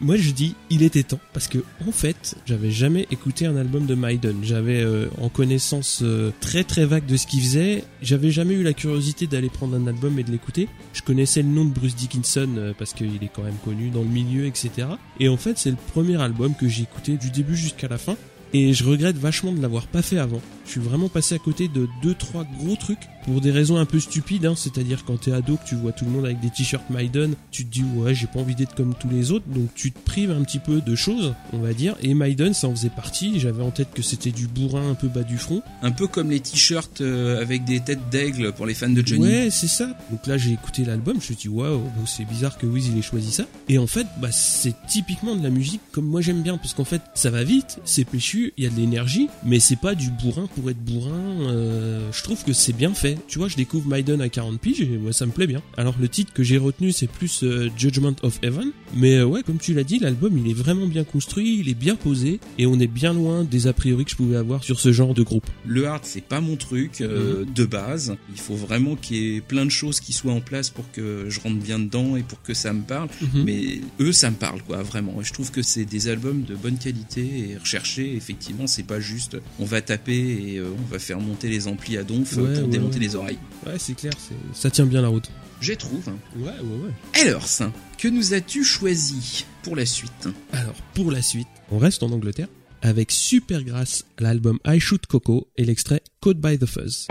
[0.00, 3.86] Moi je dis il était temps parce que en fait j'avais jamais écouté un album
[3.86, 4.38] de Maiden.
[4.42, 4.84] J'avais
[5.18, 6.02] en connaissance
[6.40, 7.84] très très vague de ce qu'il faisait.
[8.02, 10.68] J'avais jamais eu la curiosité d'aller prendre un album et de l'écouter.
[10.92, 14.08] Je connaissais le nom de Bruce Dickinson parce qu'il est quand même connu dans le
[14.08, 14.88] milieu etc.
[15.18, 18.16] Et en fait c'est le premier album que j'ai écouté du début jusqu'à la fin.
[18.58, 20.40] Et je regrette vachement de l'avoir pas fait avant.
[20.64, 23.84] Je suis vraiment passé à côté de deux trois gros trucs pour des raisons un
[23.84, 24.46] peu stupides.
[24.46, 24.54] Hein.
[24.56, 27.64] C'est-à-dire quand t'es ado que tu vois tout le monde avec des t-shirts Maiden, tu
[27.64, 30.30] te dis ouais j'ai pas envie d'être comme tous les autres, donc tu te prives
[30.30, 31.96] un petit peu de choses, on va dire.
[32.02, 33.38] Et Maiden ça en faisait partie.
[33.40, 35.62] J'avais en tête que c'était du bourrin un peu bas du front.
[35.82, 39.24] Un peu comme les t-shirts euh, avec des têtes d'aigle pour les fans de Johnny.
[39.24, 39.88] Ouais, c'est ça.
[40.10, 42.88] Donc là, j'ai écouté l'album, je me suis dit, waouh, bon, c'est bizarre que Wiz
[42.88, 43.44] il ait choisi ça.
[43.68, 46.84] Et en fait, bah, c'est typiquement de la musique comme moi j'aime bien, parce qu'en
[46.84, 50.10] fait, ça va vite, c'est péchu, il y a de l'énergie, mais c'est pas du
[50.10, 51.10] bourrin pour être bourrin.
[51.50, 53.15] euh, je trouve que c'est bien fait.
[53.28, 55.62] Tu vois, je découvre Maiden à 40 piges et moi ça me plaît bien.
[55.76, 58.72] Alors le titre que j'ai retenu, c'est plus euh, Judgment of Heaven.
[58.94, 61.74] Mais euh, ouais, comme tu l'as dit, l'album il est vraiment bien construit, il est
[61.74, 64.80] bien posé, et on est bien loin des a priori que je pouvais avoir sur
[64.80, 65.46] ce genre de groupe.
[65.66, 68.16] Le hard, c'est pas mon truc euh, de base.
[68.32, 71.26] Il faut vraiment qu'il y ait plein de choses qui soient en place pour que
[71.28, 73.08] je rentre bien dedans et pour que ça me parle.
[73.20, 73.44] Mhm.
[73.44, 75.20] Mais eux, ça me parle, quoi, vraiment.
[75.20, 78.14] Et je trouve que c'est des albums de bonne qualité et recherchés.
[78.16, 82.02] Effectivement, c'est pas juste on va taper et on va faire monter les amplis à
[82.04, 83.04] donf Ouais, pour ouais, démonter ouais.
[83.05, 83.38] les oreilles.
[83.66, 84.12] Ouais, c'est clair,
[84.52, 85.30] ça tient bien la route.
[85.60, 86.06] Je trouve.
[86.36, 87.20] Ouais, ouais, ouais.
[87.22, 92.02] Alors, ça, que nous as-tu choisi pour la suite Alors, pour la suite, on reste
[92.02, 92.48] en Angleterre
[92.82, 97.06] avec Supergrass, l'album I Shoot Coco et l'extrait Caught by the Fuzz.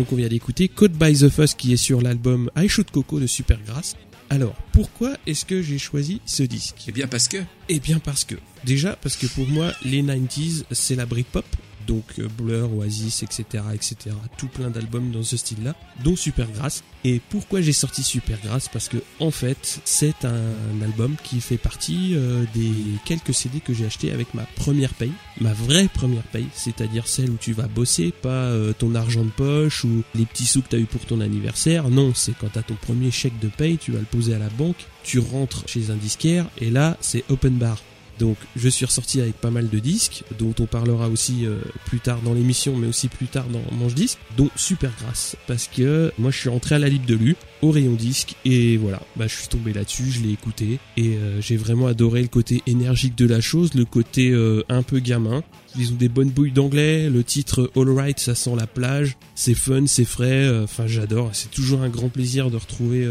[0.00, 3.20] Donc on vient d'écouter Caught by the Fuzz qui est sur l'album I Shoot Coco
[3.20, 3.96] de Supergrass.
[4.30, 6.86] Alors, pourquoi est-ce que j'ai choisi ce disque?
[6.88, 7.36] Eh bien parce que
[7.68, 11.44] Eh bien parce que, déjà parce que pour moi, les 90s, c'est la Britpop,
[11.90, 13.96] donc euh, Blur, Oasis, etc., etc.,
[14.38, 15.74] tout plein d'albums dans ce style-là,
[16.04, 16.84] dont Supergrass.
[17.04, 18.68] Et pourquoi j'ai sorti Supergrass?
[18.68, 22.72] Parce que, en fait, c'est un album qui fait partie euh, des
[23.04, 27.30] quelques CD que j'ai acheté avec ma première paye, ma vraie première paye, c'est-à-dire celle
[27.30, 30.68] où tu vas bosser, pas euh, ton argent de poche ou les petits sous que
[30.68, 31.88] t'as eu pour ton anniversaire.
[31.88, 34.50] Non, c'est quand t'as ton premier chèque de paye, tu vas le poser à la
[34.50, 37.82] banque, tu rentres chez un disquaire, et là, c'est open bar.
[38.20, 42.00] Donc je suis ressorti avec pas mal de disques, dont on parlera aussi euh, plus
[42.00, 46.30] tard dans l'émission, mais aussi plus tard dans Manche Disque, dont Supergrass, parce que moi
[46.30, 49.34] je suis rentré à la Libre de Lu, au rayon disque, et voilà, bah je
[49.34, 53.26] suis tombé là-dessus, je l'ai écouté, et euh, j'ai vraiment adoré le côté énergique de
[53.26, 55.42] la chose, le côté euh, un peu gamin.
[55.78, 59.54] Ils ont des bonnes bouilles d'anglais, le titre All Right, ça sent la plage, c'est
[59.54, 63.08] fun, c'est frais, enfin j'adore, c'est toujours un grand plaisir de retrouver...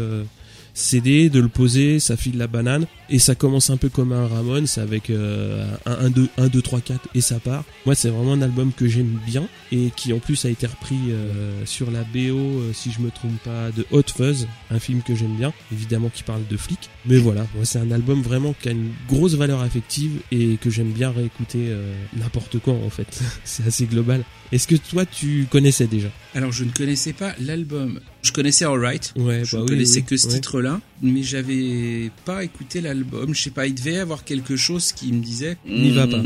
[0.74, 4.26] CD, de le poser, ça file la banane et ça commence un peu comme un
[4.26, 7.64] Ramones avec euh, un 1 2 1 2 3 4 et ça part.
[7.86, 10.98] Moi, c'est vraiment un album que j'aime bien et qui en plus a été repris
[11.10, 15.02] euh, sur la BO euh, si je me trompe pas de Hot Fuzz, un film
[15.02, 16.90] que j'aime bien, évidemment qui parle de flics.
[17.06, 20.70] Mais voilà, moi c'est un album vraiment qui a une grosse valeur affective et que
[20.70, 23.22] j'aime bien réécouter euh, n'importe quand en fait.
[23.44, 24.22] c'est assez global.
[24.52, 26.08] Est-ce que toi tu connaissais déjà?
[26.34, 28.00] Alors je ne connaissais pas l'album.
[28.22, 29.12] Je connaissais Alright.
[29.16, 30.34] Ouais, Je bah oui, connaissais oui, que ce ouais.
[30.34, 33.34] titre-là, mais j'avais pas écouté l'album.
[33.34, 36.22] Je sais pas, il devait y avoir quelque chose qui me disait N'y va pas.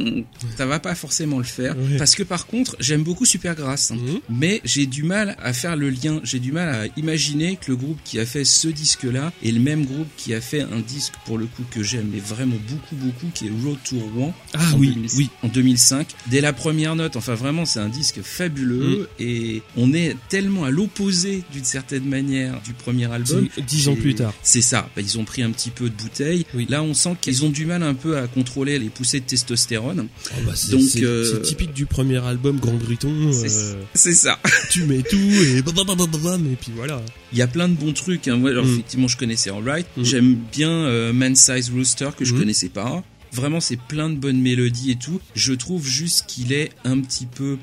[0.57, 1.76] Ça va pas forcément le faire.
[1.78, 1.96] Ouais.
[1.96, 3.92] Parce que par contre, j'aime beaucoup Supergrass.
[3.92, 3.96] hein.
[3.96, 4.20] Mhm.
[4.28, 6.20] Mais j'ai du mal à faire le lien.
[6.24, 9.61] J'ai du mal à imaginer que le groupe qui a fait ce disque-là est le
[9.61, 12.96] même groupe qui a fait un disque pour le coup que j'aime, mais vraiment beaucoup,
[12.96, 14.35] beaucoup, qui est Road to Rouen.
[14.54, 15.28] Ah en oui, 2000 oui.
[15.42, 16.09] En 2005.
[16.28, 19.07] Dès la première note, enfin vraiment, c'est un disque fabuleux Mm.
[19.22, 23.49] et on est tellement à l'opposé d'une certaine manière du premier album.
[23.66, 24.33] Dix ans plus tard.
[24.42, 24.88] C'est ça.
[24.97, 26.47] Bah, ils ont pris un petit peu de bouteille.
[26.55, 26.66] Oui.
[26.68, 30.09] Là, on sent qu'ils ont du mal un peu à contrôler les poussées de testostérone.
[30.31, 33.33] Oh, bah, c'est, Donc, c'est- euh, c'est typique du premier album Grand Briton.
[33.33, 34.38] C'est euh, c'est ça.
[34.70, 37.01] tu mets tout et bababababam, et puis voilà.
[37.33, 38.29] Il y a plein de bons trucs.
[38.29, 38.37] Hein.
[38.37, 38.73] Moi, alors, Mm.
[38.75, 39.87] effectivement, je connaissais Alright.
[39.97, 40.05] Mm.
[40.05, 42.38] J'aime bien euh, Man Size Rooster que je Mm.
[42.38, 43.03] connaissais pas.
[43.33, 45.20] Vraiment, c'est plein de bonnes mélodies et tout.
[45.35, 47.59] Je trouve juste qu'il est un petit peu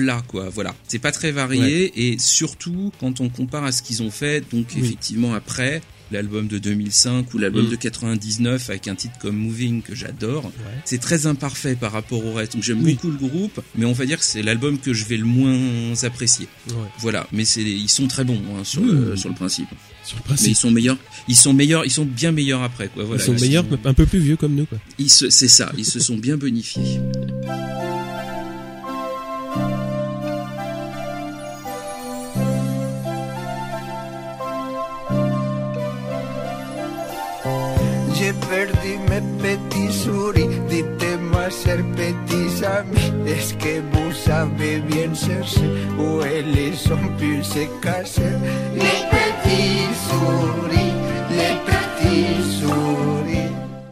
[0.00, 4.02] plat quoi voilà c'est pas très varié et surtout quand on compare à ce qu'ils
[4.02, 4.82] ont fait donc Oui.
[4.84, 5.80] effectivement après
[6.12, 7.70] l'album de 2005 ou l'album Mm.
[7.70, 10.52] de 99 avec un titre comme Moving que j'adore
[10.84, 12.92] c'est très imparfait par rapport au reste donc j'aime Oui.
[12.94, 15.94] beaucoup le groupe mais on va dire que c'est l'album que je vais le moins
[16.04, 16.74] apprécier Ouais.
[17.00, 18.86] voilà mais c'est ils sont très bons hein, sur, Mm.
[19.10, 19.68] le, sur le principe
[20.04, 20.56] Sur le mais ils principe.
[20.56, 23.64] sont meilleurs ils sont meilleurs ils sont bien meilleurs après quoi voilà ils sont meilleurs,
[23.84, 24.78] un peu plus vieux comme nous, quoi.
[25.08, 27.00] c'est ça ils se sont bien bonifiés
[38.26, 43.12] Je perdí mes petits souris, dites-moi ser petits amis.
[43.24, 48.34] Est-ce que vous savez bien chercher où elles ont pu se cacher
[48.74, 50.94] Les petits souris,
[51.30, 53.25] les petits souris.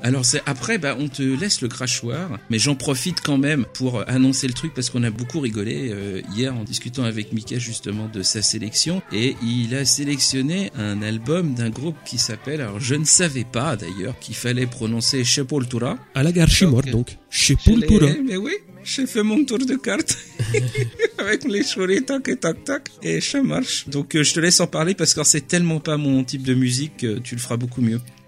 [0.07, 4.01] Alors c'est après bah on te laisse le crachoir, mais j'en profite quand même pour
[4.01, 7.59] euh, annoncer le truc parce qu'on a beaucoup rigolé euh, hier en discutant avec Mika
[7.59, 12.81] justement de sa sélection et il a sélectionné un album d'un groupe qui s'appelle alors
[12.81, 15.99] je ne savais pas d'ailleurs qu'il fallait prononcer Sepultura.
[16.14, 16.49] À la gare
[16.93, 17.17] donc.
[17.31, 18.07] Chez Je l'ai- Pultura.
[18.27, 18.53] Mais oui,
[18.85, 20.19] j'ai fait mon tour de carte
[21.19, 23.88] avec les souris tac et tac tac et ça marche.
[23.88, 26.53] Donc euh, je te laisse en parler parce que c'est tellement pas mon type de
[26.53, 28.01] musique que tu le feras beaucoup mieux.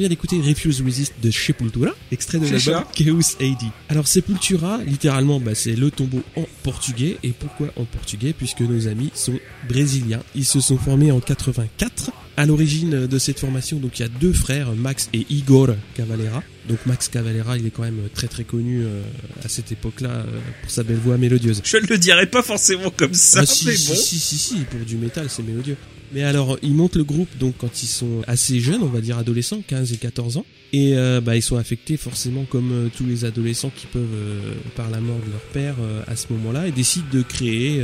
[0.00, 2.84] vient d'écouter Refuse Resist de Sepultura, extrait de C'est l'album.
[2.94, 3.70] Chaos AD.
[3.88, 7.18] Alors Sepultura, littéralement, bah, c'est le tombeau en portugais.
[7.22, 8.32] Et pourquoi en portugais?
[8.32, 10.22] Puisque nos amis sont brésiliens.
[10.34, 12.10] Ils se sont formés en 84.
[12.36, 16.42] À l'origine de cette formation, donc il y a deux frères, Max et Igor Cavalera.
[16.68, 19.02] Donc Max Cavalera, il est quand même très très connu euh,
[19.44, 20.24] à cette époque-là euh,
[20.62, 21.60] pour sa belle voix mélodieuse.
[21.64, 23.94] Je ne le dirais pas forcément comme ça, Ah, si, mais si, bon.
[23.94, 25.76] si, si, si, pour du métal, c'est mélodieux.
[26.12, 29.18] Mais alors, ils montent le groupe donc quand ils sont assez jeunes, on va dire
[29.18, 30.46] adolescents, 15 et 14 ans.
[30.72, 34.54] Et euh, bah, ils sont affectés forcément comme euh, tous les adolescents qui peuvent, euh,
[34.76, 37.82] par la mort de leur père euh, à ce moment-là, et décident de créer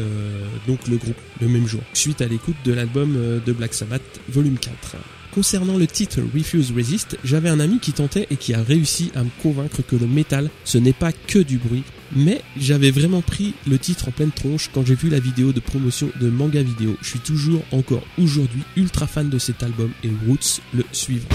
[0.66, 4.58] donc le groupe le même jour, suite à l'écoute de l'album de Black Sabbath, volume
[4.58, 4.96] 4.
[5.36, 9.22] Concernant le titre Refuse Resist, j'avais un ami qui tentait et qui a réussi à
[9.22, 11.82] me convaincre que le métal, ce n'est pas que du bruit.
[12.16, 15.60] Mais j'avais vraiment pris le titre en pleine tronche quand j'ai vu la vidéo de
[15.60, 16.96] promotion de Manga Vidéo.
[17.02, 21.28] Je suis toujours encore aujourd'hui ultra fan de cet album et Roots le suivant.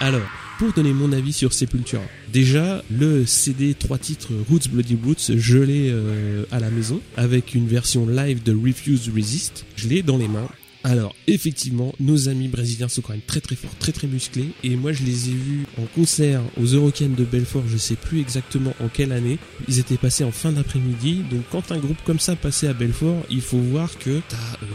[0.00, 5.32] Alors, pour donner mon avis sur Sepultura, déjà le CD 3 titres Roots Bloody Roots,
[5.34, 9.64] je l'ai euh, à la maison avec une version live de Refuse Resist.
[9.74, 10.50] Je l'ai dans les mains.
[10.84, 14.50] Alors, effectivement, nos amis brésiliens sont quand même très très forts, très très musclés.
[14.62, 18.20] Et moi, je les ai vus en concert aux Eurocaines de Belfort, je sais plus
[18.20, 19.38] exactement en quelle année.
[19.68, 21.22] Ils étaient passés en fin d'après-midi.
[21.30, 24.66] Donc, quand un groupe comme ça passait à Belfort, il faut voir que t'as, euh,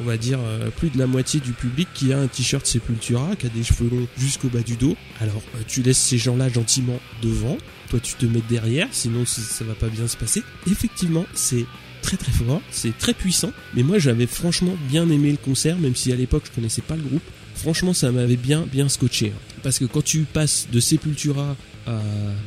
[0.00, 3.36] on va dire, euh, plus de la moitié du public qui a un t-shirt Sepultura,
[3.36, 4.96] qui a des cheveux longs jusqu'au bas du dos.
[5.20, 7.56] Alors, euh, tu laisses ces gens-là gentiment devant.
[7.90, 10.42] Toi, tu te mets derrière, sinon ça va pas bien se passer.
[10.70, 11.64] Effectivement, c'est
[12.02, 15.94] très très fort, c'est très puissant, mais moi j'avais franchement bien aimé le concert, même
[15.96, 17.22] si à l'époque je connaissais pas le groupe.
[17.54, 19.32] Franchement, ça m'avait bien bien scotché.
[19.34, 19.40] hein.
[19.62, 22.00] Parce que quand tu passes de Sepultura à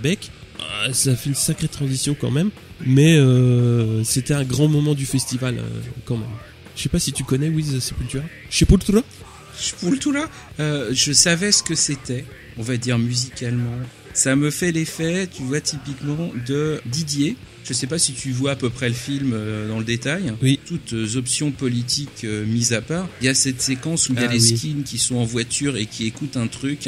[0.03, 0.29] Beck,
[0.59, 2.49] ah, ça fait une sacrée transition quand même,
[2.85, 5.59] mais euh, c'était un grand moment du festival
[6.05, 6.27] quand même.
[6.77, 8.23] Je sais pas si tu connais Wiz Sepultura.
[8.51, 9.01] Sepultura?
[9.59, 12.23] Sepultura, euh, je savais ce que c'était,
[12.57, 13.71] on va dire musicalement.
[14.13, 17.35] Ça me fait l'effet, tu vois, typiquement de Didier.
[17.65, 20.31] Je sais pas si tu vois à peu près le film euh, dans le détail.
[20.41, 20.59] Oui.
[20.65, 24.21] Toutes euh, options politiques euh, mises à part, il y a cette séquence où il
[24.21, 24.57] y a Ah les oui.
[24.57, 26.87] skins qui sont en voiture et qui écoutent un truc.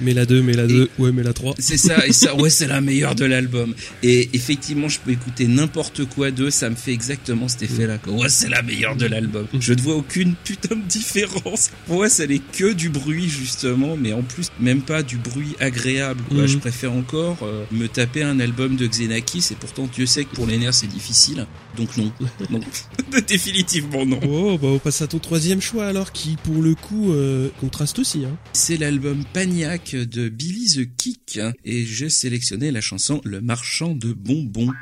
[0.00, 1.54] Mais la 2, mais la 2, ouais, mais la 3.
[1.58, 3.74] C'est ça, et ça, ouais, c'est la meilleure de l'album.
[4.02, 7.98] Et effectivement, je peux écouter n'importe quoi d'eux, ça me fait exactement cet effet-là.
[8.06, 9.46] Ouais, c'est la meilleure de l'album.
[9.58, 11.70] Je ne vois aucune putain de différence.
[11.86, 15.54] Pour moi, ça n'est que du bruit, justement, mais en plus, même pas du bruit
[15.60, 16.22] agréable.
[16.28, 16.42] Quoi.
[16.42, 16.46] Mhm.
[16.46, 20.34] Je préfère encore euh, me taper un album de Xenakis, et pourtant, Dieu sait que
[20.34, 21.46] pour les nerfs, c'est difficile.
[21.76, 22.12] Donc non.
[22.50, 22.60] non.
[23.26, 24.20] Définitivement non.
[24.26, 27.98] Oh, bah on passe à ton troisième choix alors, qui pour le coup euh, contraste
[27.98, 28.24] aussi.
[28.24, 28.36] Hein.
[28.52, 34.12] C'est l'album Paniac de Billy the Kick, et j'ai sélectionné la chanson Le Marchand de
[34.12, 34.72] Bonbons.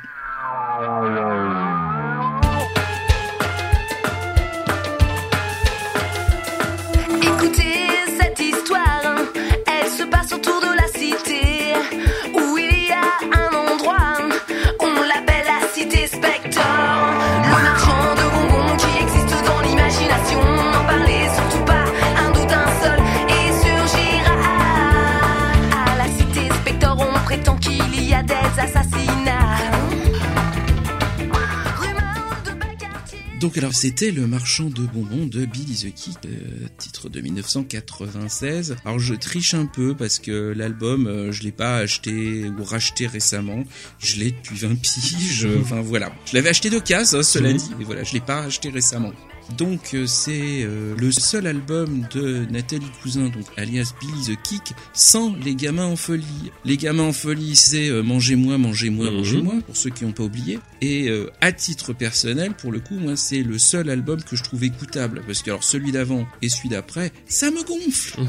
[33.45, 38.75] Donc alors c'était le marchand de bonbons de Billy the Kid, euh, titre de 1996.
[38.83, 43.05] Alors je triche un peu parce que l'album euh, je l'ai pas acheté ou racheté
[43.05, 43.63] récemment,
[43.99, 46.11] je l'ai depuis 20 piges, euh, enfin voilà.
[46.25, 49.13] Je l'avais acheté de casse, hein, cela dit, mais voilà, je l'ai pas acheté récemment.
[49.57, 54.73] Donc euh, c'est euh, le seul album de Nathalie Cousin, donc alias Billy the Kick,
[54.93, 56.51] sans les gamins en folie.
[56.65, 59.17] Les gamins en folie, c'est euh, mangez-moi, mangez-moi, Mhm.
[59.17, 60.59] mangez-moi, pour ceux qui n'ont pas oublié.
[60.81, 64.43] Et euh, à titre personnel, pour le coup, moi c'est le seul album que je
[64.43, 68.19] trouve écoutable, parce que alors celui d'avant et celui d'après, ça me gonfle,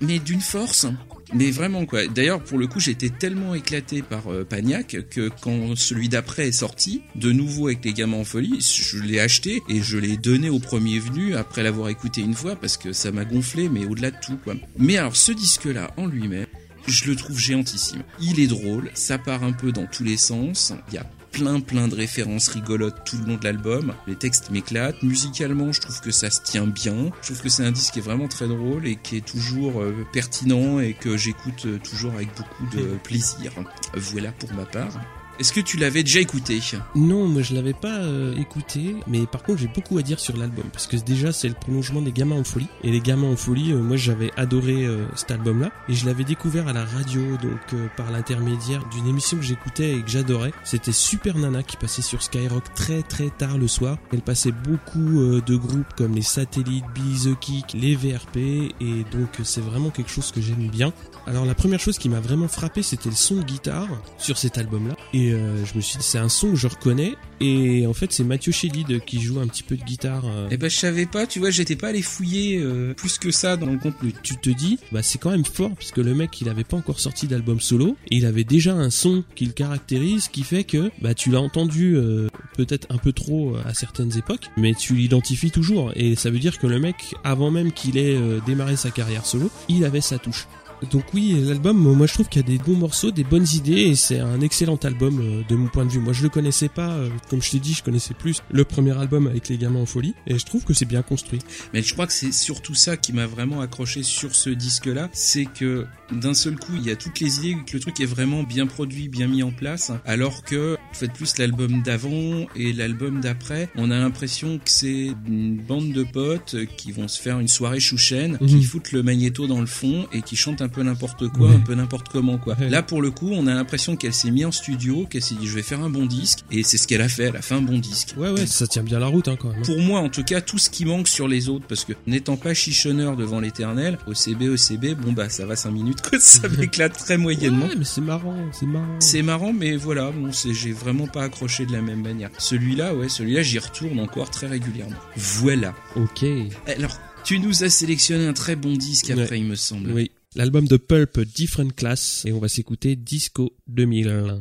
[0.00, 0.86] mais d'une force.
[1.34, 2.06] Mais vraiment quoi.
[2.06, 6.52] D'ailleurs pour le coup j'étais tellement éclaté par euh, Pagnac que quand celui d'après est
[6.52, 10.50] sorti, de nouveau avec les gamins en folie, je l'ai acheté et je l'ai donné
[10.50, 14.10] au premier venu après l'avoir écouté une fois parce que ça m'a gonflé mais au-delà
[14.10, 14.54] de tout quoi.
[14.78, 16.46] Mais alors ce disque là en lui-même,
[16.86, 18.02] je le trouve géantissime.
[18.20, 20.72] Il est drôle, ça part un peu dans tous les sens.
[20.88, 23.94] Il y a plein plein de références rigolotes tout le long de l'album.
[24.06, 25.02] Les textes m'éclatent.
[25.02, 27.10] Musicalement, je trouve que ça se tient bien.
[27.22, 29.82] Je trouve que c'est un disque qui est vraiment très drôle et qui est toujours
[29.82, 33.52] euh, pertinent et que j'écoute euh, toujours avec beaucoup de plaisir.
[33.94, 35.00] Voilà pour ma part.
[35.40, 36.60] Est-ce que tu l'avais déjà écouté?
[36.94, 40.36] Non, moi je l'avais pas euh, écouté, mais par contre j'ai beaucoup à dire sur
[40.36, 43.36] l'album parce que déjà c'est le prolongement des Gamins en folie et les Gamins en
[43.36, 47.22] folie, euh, moi j'avais adoré euh, cet album-là et je l'avais découvert à la radio
[47.38, 50.52] donc par l'intermédiaire d'une émission que j'écoutais et que j'adorais.
[50.64, 53.96] C'était Super Nana qui passait sur Skyrock très très tard le soir.
[54.12, 58.36] Elle passait beaucoup de groupes comme les Satellites, Billy the Kick, les VRP
[58.80, 60.92] et donc c'est vraiment quelque chose que j'aime bien.
[61.26, 64.58] Alors la première chose qui m'a vraiment frappé c'était le son de guitare sur cet
[64.58, 67.14] album-là et euh, je me suis dit, c'est un son que je reconnais.
[67.40, 70.24] Et en fait, c'est Mathieu Chédid qui joue un petit peu de guitare.
[70.26, 70.48] euh.
[70.52, 73.56] Eh ben je savais pas, tu vois, j'étais pas allé fouiller euh, plus que ça
[73.56, 74.12] dans le contenu.
[74.22, 77.00] tu te dis, bah c'est quand même fort puisque le mec il avait pas encore
[77.00, 80.90] sorti d'album solo et il avait déjà un son qui le caractérise, qui fait que
[81.00, 85.50] bah tu l'as entendu euh, peut-être un peu trop à certaines époques, mais tu l'identifies
[85.50, 88.90] toujours et ça veut dire que le mec avant même qu'il ait euh, démarré sa
[88.90, 90.46] carrière solo, il avait sa touche.
[90.90, 93.82] Donc oui, l'album, moi je trouve qu'il y a des bons morceaux, des bonnes idées
[93.82, 96.00] et c'est un excellent album euh, de mon point de vue.
[96.00, 98.96] Moi je le connaissais pas, euh, comme je t'ai dit, je connaissais plus le premier
[98.98, 101.40] album avec les gamins en folie et je trouve que c'est bien construit.
[101.72, 105.46] Mais je crois que c'est surtout ça qui m'a vraiment accroché sur ce disque-là, c'est
[105.46, 105.86] que
[106.20, 108.66] d'un seul coup, il y a toutes les idées, que le truc est vraiment bien
[108.66, 113.68] produit, bien mis en place, alors que, en fait, plus l'album d'avant et l'album d'après,
[113.76, 117.80] on a l'impression que c'est une bande de potes qui vont se faire une soirée
[117.80, 118.62] chouchen, qui Mhm.
[118.62, 121.54] foutent le magnéto dans le fond et qui chantent un peu n'importe quoi, Ouais.
[121.56, 122.56] un peu n'importe comment, quoi.
[122.58, 122.68] Ouais.
[122.68, 125.46] Là, pour le coup, on a l'impression qu'elle s'est mise en studio, qu'elle s'est dit,
[125.46, 127.54] je vais faire un bon disque, et c'est ce qu'elle a fait, elle a fait
[127.54, 128.14] un bon disque.
[128.16, 129.62] Ouais ouais, ça tient bien la route hein, quand même.
[129.62, 132.36] Pour moi, en tout cas, tout ce qui manque sur les autres, parce que n'étant
[132.36, 136.96] pas chichonneur devant l'éternel, OCB, OCB, bon bah ça va 5 minutes, quoi, ça m'éclate
[136.96, 137.66] très moyennement.
[137.66, 138.96] Ouais, mais c'est marrant, c'est marrant.
[139.00, 142.30] C'est marrant, mais voilà, bon, j'ai vraiment pas accroché de la même manière.
[142.38, 144.96] Celui-là, ouais, celui-là, j'y retourne encore très régulièrement.
[145.16, 145.74] Voilà.
[145.96, 146.24] Ok.
[146.66, 149.38] Alors, tu nous as sélectionné un très bon disque après, Ouais.
[149.38, 149.92] il me semble.
[149.92, 150.10] Oui.
[150.34, 154.40] L'album de Pulp Different Class et on va s'écouter Disco 2001.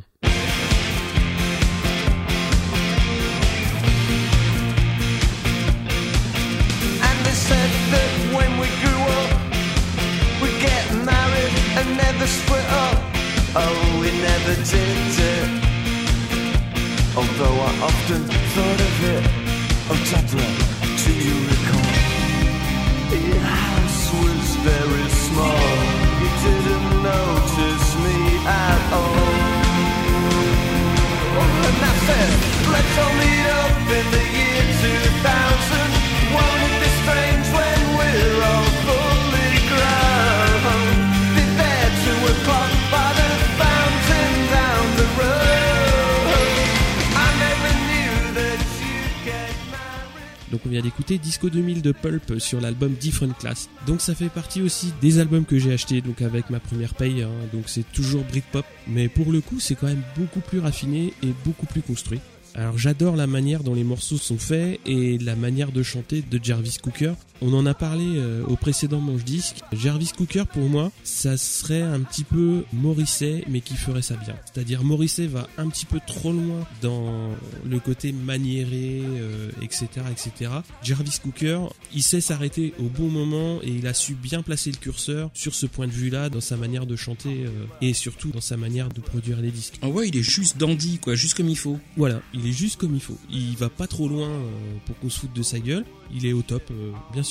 [13.54, 15.50] Oh, we never did it.
[17.18, 18.24] Although I often
[18.54, 19.24] thought of it.
[19.92, 20.56] Oh, Deborah,
[21.04, 21.92] do you recall?
[23.28, 25.68] Your house was very small.
[26.22, 29.62] You didn't notice me at all.
[31.84, 32.32] I said,
[32.72, 34.51] let's all meet up in the year
[50.80, 53.70] d'écouter Disco 2000 de Pulp sur l'album Different Class.
[53.86, 57.24] Donc ça fait partie aussi des albums que j'ai achetés donc avec ma première paye.
[57.24, 57.30] hein.
[57.52, 61.34] Donc c'est toujours Britpop, mais pour le coup c'est quand même beaucoup plus raffiné et
[61.44, 62.22] beaucoup plus construit.
[62.56, 66.40] Alors j'adore la manière dont les morceaux sont faits et la manière de chanter de
[66.42, 67.14] Jarvis Cooker.
[67.42, 69.58] On en a parlé euh, au précédent manche disque.
[69.74, 74.36] Jarvis Cooker pour moi, ça serait un petit peu Morrissey mais qui ferait ça bien.
[74.46, 77.32] C'est-à-dire Morrissey va un petit peu trop loin dans
[77.66, 80.52] le côté maniéré, euh, etc., etc.
[80.84, 81.62] Jarvis Cooker,
[81.94, 85.56] il sait s'arrêter au bon moment et il a su bien placer le curseur sur
[85.56, 88.90] ce point de vue-là dans sa manière de chanter euh, et surtout dans sa manière
[88.90, 89.80] de produire les disques.
[89.82, 91.80] Ah ouais, il est juste dandy, quoi, juste comme il faut.
[91.98, 93.18] Voilà, il est juste comme il faut.
[93.30, 94.50] Il va pas trop loin euh,
[94.86, 95.86] pour qu'on se foute de sa gueule.
[96.14, 96.64] Il est au top,
[97.14, 97.24] bien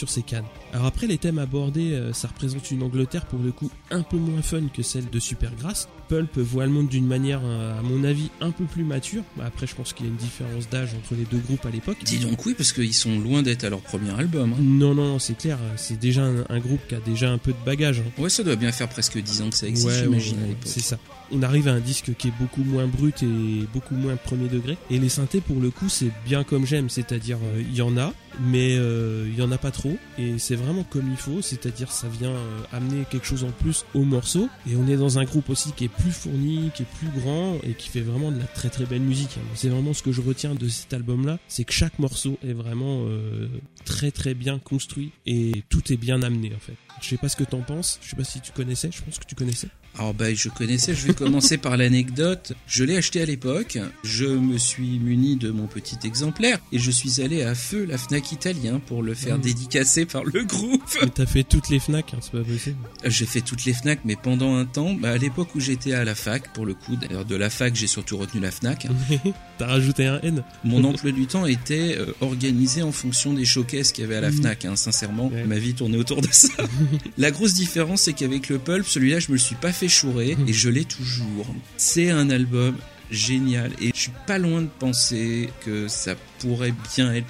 [0.73, 4.17] Alors après, les thèmes abordés, euh, ça représente une Angleterre pour le coup un peu
[4.17, 5.89] moins fun que celle de Supergrass.
[6.11, 9.23] Pulp voit le monde d'une manière, euh, à mon avis, un peu plus mature.
[9.41, 11.99] Après, je pense qu'il y a une différence d'âge entre les deux groupes à l'époque.
[12.05, 14.53] Dis donc oui, parce qu'ils sont loin d'être à leur premier album.
[14.53, 14.61] hein.
[14.61, 15.57] Non, non, c'est clair.
[15.77, 18.01] C'est déjà un, un groupe qui a déjà un peu de bagage.
[18.01, 18.11] hein.
[18.23, 20.57] Ouais, ça doit bien faire presque 10 ans que ça existe, Ouais, j'imagine, ouais, ouais,
[20.65, 20.99] c'est ça.
[21.33, 24.77] On arrive à un disque qui est beaucoup moins brut et beaucoup moins premier degré.
[24.91, 26.91] Et les synthés, pour le coup, c'est bien comme j'aime.
[26.91, 29.97] C'est-à-dire, euh, il y en a, mais euh, il y en a pas trop.
[30.19, 31.41] Et c'est vraiment comme il faut.
[31.41, 34.49] C'est-à-dire, ça vient euh, amener quelque chose en plus au morceau.
[34.69, 37.57] Et on est dans un groupe aussi qui est plus fourni, qui est plus grand
[37.63, 39.39] et qui fait vraiment de la très très belle musique.
[39.55, 41.39] C'est vraiment ce que je retiens de cet album-là.
[41.49, 43.49] C'est que chaque morceau est vraiment euh,
[43.85, 46.77] très très bien construit et tout est bien amené en fait.
[47.01, 47.99] Je sais pas ce que t'en penses.
[48.03, 48.91] Je sais pas si tu connaissais.
[48.93, 49.69] Je pense que tu connaissais.
[49.99, 52.53] Alors bah je connaissais, je vais commencer par l'anecdote.
[52.69, 56.93] Je l'ai acheté à l'époque, je me suis muni de mon petit exemplaire et je
[56.93, 59.41] suis allé à feu la Fnac italien pour le faire Mmh.
[59.41, 60.85] dédicacer par le groupe.
[61.03, 62.77] Mais t'as fait toutes les Fnac, hein, c'est pas possible.
[63.05, 66.05] J'ai fait toutes les Fnac, mais pendant un temps, bah, à l'époque où j'étais à
[66.05, 68.87] la fac, pour le coup, d'ailleurs de la fac j'ai surtout retenu la Fnac.
[69.59, 70.45] T'as rajouté un N.
[70.63, 74.21] Mon emploi du temps était euh, organisé en fonction des showcases qu'il y avait à
[74.21, 74.37] la Mhm.
[74.37, 74.65] Fnac.
[74.67, 74.77] hein.
[74.77, 75.45] Sincèrement, Ouais.
[75.47, 76.49] ma vie tournait autour de ça.
[77.19, 80.37] la grosse différence, c'est qu'avec le Pulp, celui-là, je me le suis pas fait chourer
[80.47, 81.47] et je l'ai toujours.
[81.77, 82.77] C'est un album
[83.11, 87.27] génial et je suis pas loin de penser que ça pourrait bien être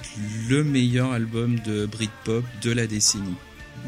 [0.49, 3.35] le meilleur album de Britpop de la décennie.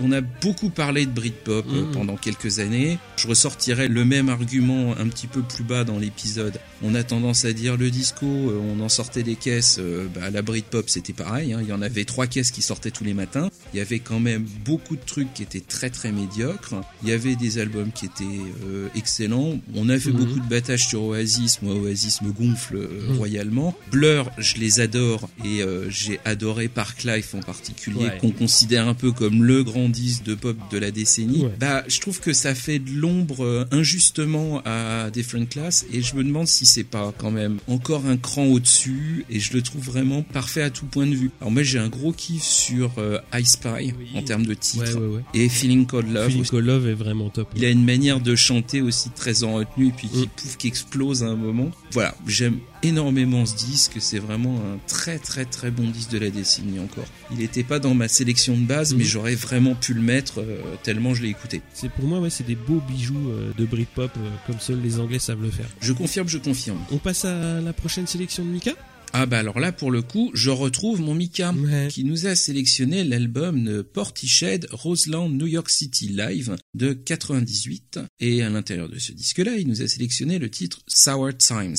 [0.02, 1.92] On a beaucoup parlé de Britpop euh, Mhm.
[1.92, 2.98] pendant quelques années.
[3.18, 6.60] Je ressortirais le même argument un petit peu plus bas dans l'épisode.
[6.82, 9.78] On a tendance à dire le disco, euh, on en sortait des caisses.
[9.80, 11.54] euh, bah, la Britpop, c'était pareil.
[11.54, 11.60] hein.
[11.62, 13.50] Il y en avait trois caisses qui sortaient tous les matins.
[13.74, 16.76] Il y avait quand même beaucoup de trucs qui étaient très très médiocres.
[17.04, 18.24] Il y avait des albums qui étaient
[18.66, 19.60] euh, excellents.
[19.76, 20.18] On a fait Mhm.
[20.18, 21.62] beaucoup de battage sur Oasis.
[21.62, 23.18] Moi, Oasis me gonfle euh, Mhm.
[23.18, 23.76] royalement.
[23.92, 28.18] Blur, je les adore et euh, j'ai adoré Park Life en particulier, Ouais.
[28.20, 31.44] qu'on considère un peu comme le grand disque de pop de la décennie.
[31.46, 31.52] Ouais.
[31.60, 36.16] Bah, je trouve que ça fait de l'ombre euh, injustement à Different Class et je
[36.16, 39.84] me demande si c'est pas quand même encore un cran au-dessus et je le trouve
[39.84, 41.32] vraiment parfait à tout point de vue.
[41.42, 44.08] Alors moi j'ai un gros kiff sur euh, I Spy Oui.
[44.16, 45.22] en termes de titre Ouais, ouais, ouais.
[45.34, 46.30] et Feeling Cold Love.
[46.30, 46.46] Feeling.
[46.46, 47.50] Cold Love est vraiment top.
[47.56, 50.28] Il a une manière de chanter aussi très en retenue et puis qui Mm.
[50.36, 51.70] pouf qui explose à un moment.
[51.92, 56.30] Voilà, j'aime énormément ce disque, c'est vraiment un très très très bon disque de la
[56.30, 57.06] décennie encore.
[57.32, 60.62] Il n'était pas dans ma sélection de base mais j'aurais vraiment pu le mettre euh,
[60.84, 61.62] tellement je l'ai écouté.
[61.74, 65.00] C'est pour moi, ouais, c'est des beaux bijoux euh, de Britpop euh, comme seuls les
[65.00, 65.70] Anglais savent le faire.
[65.82, 66.80] Je confirme, je confirme.
[66.92, 68.72] On passe à la prochaine sélection de Mika?
[69.16, 71.88] Ah bah alors là pour le coup, je retrouve mon Mika Ouais.
[71.90, 78.42] qui nous a sélectionné l'album de Portiched Roseland New York City Live de 98 et
[78.42, 81.76] à l'intérieur de ce disque-là, il nous a sélectionné le titre Sour Times.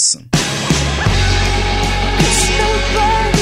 [2.57, 3.34] so far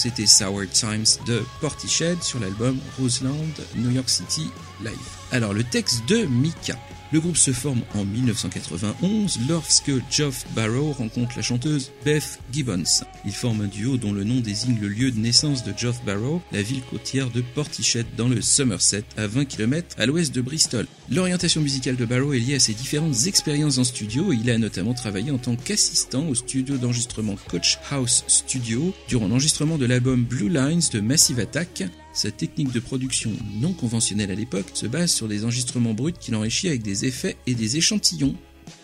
[0.00, 3.34] c'était Sour Times de Portiched sur l'album Roseland
[3.76, 4.50] New York City
[4.82, 4.96] Live.
[5.30, 6.78] Alors le texte de Mika.
[7.12, 13.04] Le groupe se forme en 1991 lorsque Geoff Barrow rencontre la chanteuse Beth Gibbons.
[13.24, 16.40] Ils forment un duo dont le nom désigne le lieu de naissance de Geoff Barrow,
[16.52, 20.86] la ville côtière de Portiched dans le Somerset, à 20 km à l'ouest de Bristol.
[21.10, 24.94] L'orientation musicale de Barrow est liée à ses différentes expériences en studio il a notamment
[24.94, 30.48] travaillé en tant qu'assistant au studio d'enregistrement Coach House Studio durant l'enregistrement de l'album Blue
[30.48, 31.84] Lines de Massive Attack.
[32.12, 33.30] Sa technique de production
[33.60, 37.36] non conventionnelle à l'époque se base sur des enregistrements bruts qu'il enrichit avec des effets
[37.46, 38.34] et des échantillons.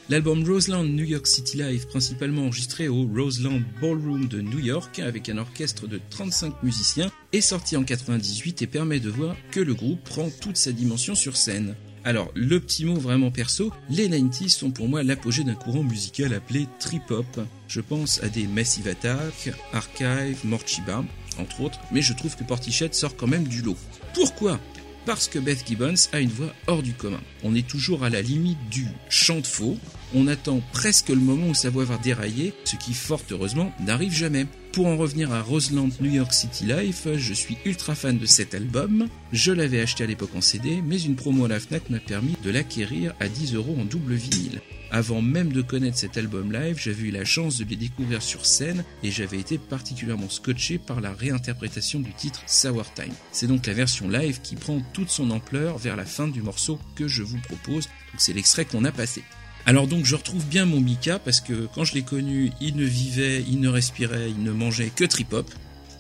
[0.09, 5.29] L'album Roseland New York City Live, principalement enregistré au Roseland Ballroom de New York avec
[5.29, 9.75] un orchestre de 35 musiciens, est sorti en 98 et permet de voir que le
[9.75, 11.75] groupe prend toute sa dimension sur scène.
[12.05, 16.33] Alors, le petit mot vraiment perso, les 90s sont pour moi l'apogée d'un courant musical
[16.35, 17.41] appelé trip-hop.
[17.67, 21.05] Je pense à des Massive Attack, Archive, Morchiba,
[21.39, 23.77] entre autres, mais je trouve que Portiched sort quand même du lot.
[24.15, 24.61] Pourquoi?
[25.07, 27.21] Parce que Beth Gibbons a une voix hors du commun.
[27.45, 29.79] On est toujours à la limite du chant de faux.
[30.15, 34.13] On attend presque le moment où sa voix va dérailler, ce qui fort heureusement n'arrive
[34.13, 34.47] jamais.
[34.73, 38.55] Pour en revenir à Roseland New York City Life, je suis ultra fan de cet
[38.55, 39.07] album.
[39.33, 42.35] Je l'avais acheté à l'époque en CD, mais une promo à la FNAC m'a permis
[42.43, 44.61] de l'acquérir à 10 euros en double vinyle.
[44.91, 48.47] Avant même de connaître cet album live, j'avais eu la chance de les découvrir sur
[48.47, 53.13] scène et j'avais été particulièrement scotché par la réinterprétation du titre Sour Time.
[53.33, 56.79] C'est donc la version live qui prend toute son ampleur vers la fin du morceau
[56.95, 57.87] que je vous propose.
[58.13, 59.23] Donc c'est l'extrait qu'on a passé.
[59.67, 62.85] Alors donc je retrouve bien mon Mika parce que quand je l'ai connu, il ne
[62.85, 65.51] vivait, il ne respirait, il ne mangeait que trip-hop.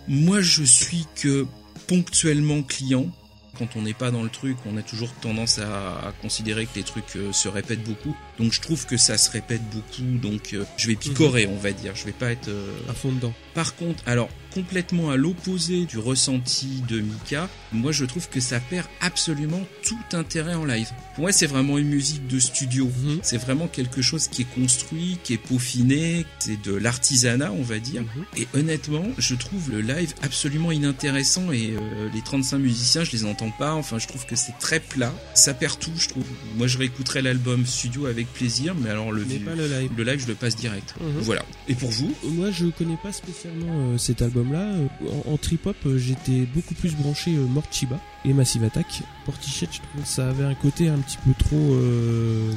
[0.07, 1.47] Moi je suis que
[1.89, 3.11] ponctuellement client.
[3.59, 6.76] Quand on n'est pas dans le truc, on a toujours tendance à, à considérer que
[6.76, 8.14] les trucs euh, se répètent beaucoup.
[8.38, 11.72] Donc je trouve que ça se répète beaucoup, donc euh, je vais picorer, on va
[11.72, 11.94] dire.
[11.94, 13.32] Je vais pas être euh, à fond dedans.
[13.54, 14.28] par contre, alors
[14.61, 19.98] complètement à l'opposé du ressenti de Mika, moi je trouve que ça perd absolument tout
[20.16, 20.88] intérêt en live.
[21.14, 22.86] Pour moi, c'est vraiment une musique de studio.
[23.02, 23.18] Mhm.
[23.22, 27.78] C'est vraiment quelque chose qui est construit, qui est peaufiné, c'est de l'artisanat, on va
[27.78, 28.02] dire.
[28.02, 28.24] Mhm.
[28.38, 33.24] Et honnêtement, je trouve le live absolument inintéressant et euh, les 35 musiciens, je les
[33.26, 33.74] entends pas.
[33.74, 35.12] Enfin, je trouve que c'est très plat.
[35.34, 36.24] Ça perd tout, je trouve.
[36.57, 39.90] Moi, je réécouterai l'album studio avec plaisir, mais alors le, Mais vi- pas le live.
[39.96, 40.94] le live, je le passe direct.
[41.00, 41.20] Mhm.
[41.20, 41.42] Voilà.
[41.68, 44.22] Et pour vous Moi, je connais pas spécialement euh, cet
[44.55, 44.86] album-là.
[45.05, 49.03] Euh, En, en trip-hop, euh, j'étais beaucoup plus branché euh, Morchiba et Massive Attack.
[49.24, 51.76] Portichet, je trouve que ça avait un côté un petit peu trop...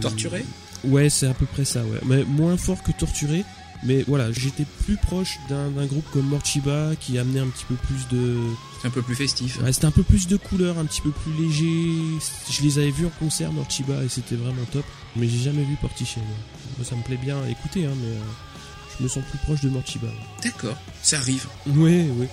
[0.02, 0.46] Torturé?
[0.86, 2.00] Ouais, c'est à peu près ça, ouais.
[2.06, 3.44] Mais moins fort que Torturé.
[3.84, 8.08] Mais voilà, j'étais plus proche d'un groupe comme Morchiba qui amenait un petit peu plus
[8.10, 8.38] de...
[8.82, 9.62] C'est un peu plus festif.
[9.62, 12.20] Ouais, c'était un peu plus de couleurs, un petit peu plus léger.
[12.50, 14.84] Je les avais vus en concert, Morchiba, et c'était vraiment top.
[15.16, 16.20] Mais j'ai jamais vu Portichet.
[16.20, 16.86] moi.
[16.86, 18.18] Ça me plaît bien à écouter, hein, mais
[19.04, 20.08] me sens plus proche de Morchiba.
[20.44, 21.46] D'accord, ça arrive.
[21.68, 22.28] Ouais, ouais.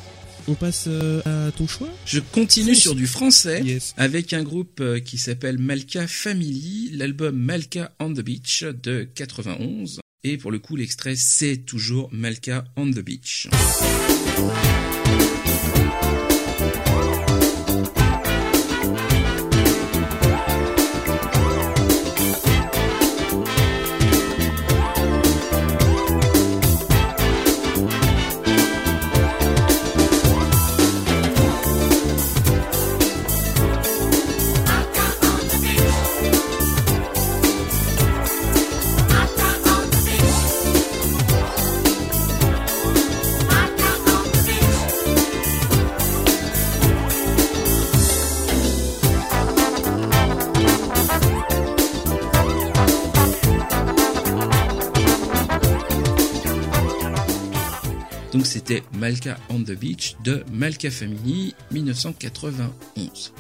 [0.48, 1.88] On passe euh, à ton choix?
[2.04, 3.94] Je continue sur du français Yes.
[3.96, 10.00] avec un groupe euh, qui s'appelle Malka Family, l'album Malka on the Beach de 91.
[10.22, 13.48] Et pour le coup, l'extrait, c'est toujours Malka on the Beach.
[59.07, 63.32] Malka on the Beach de Malka Family 1991.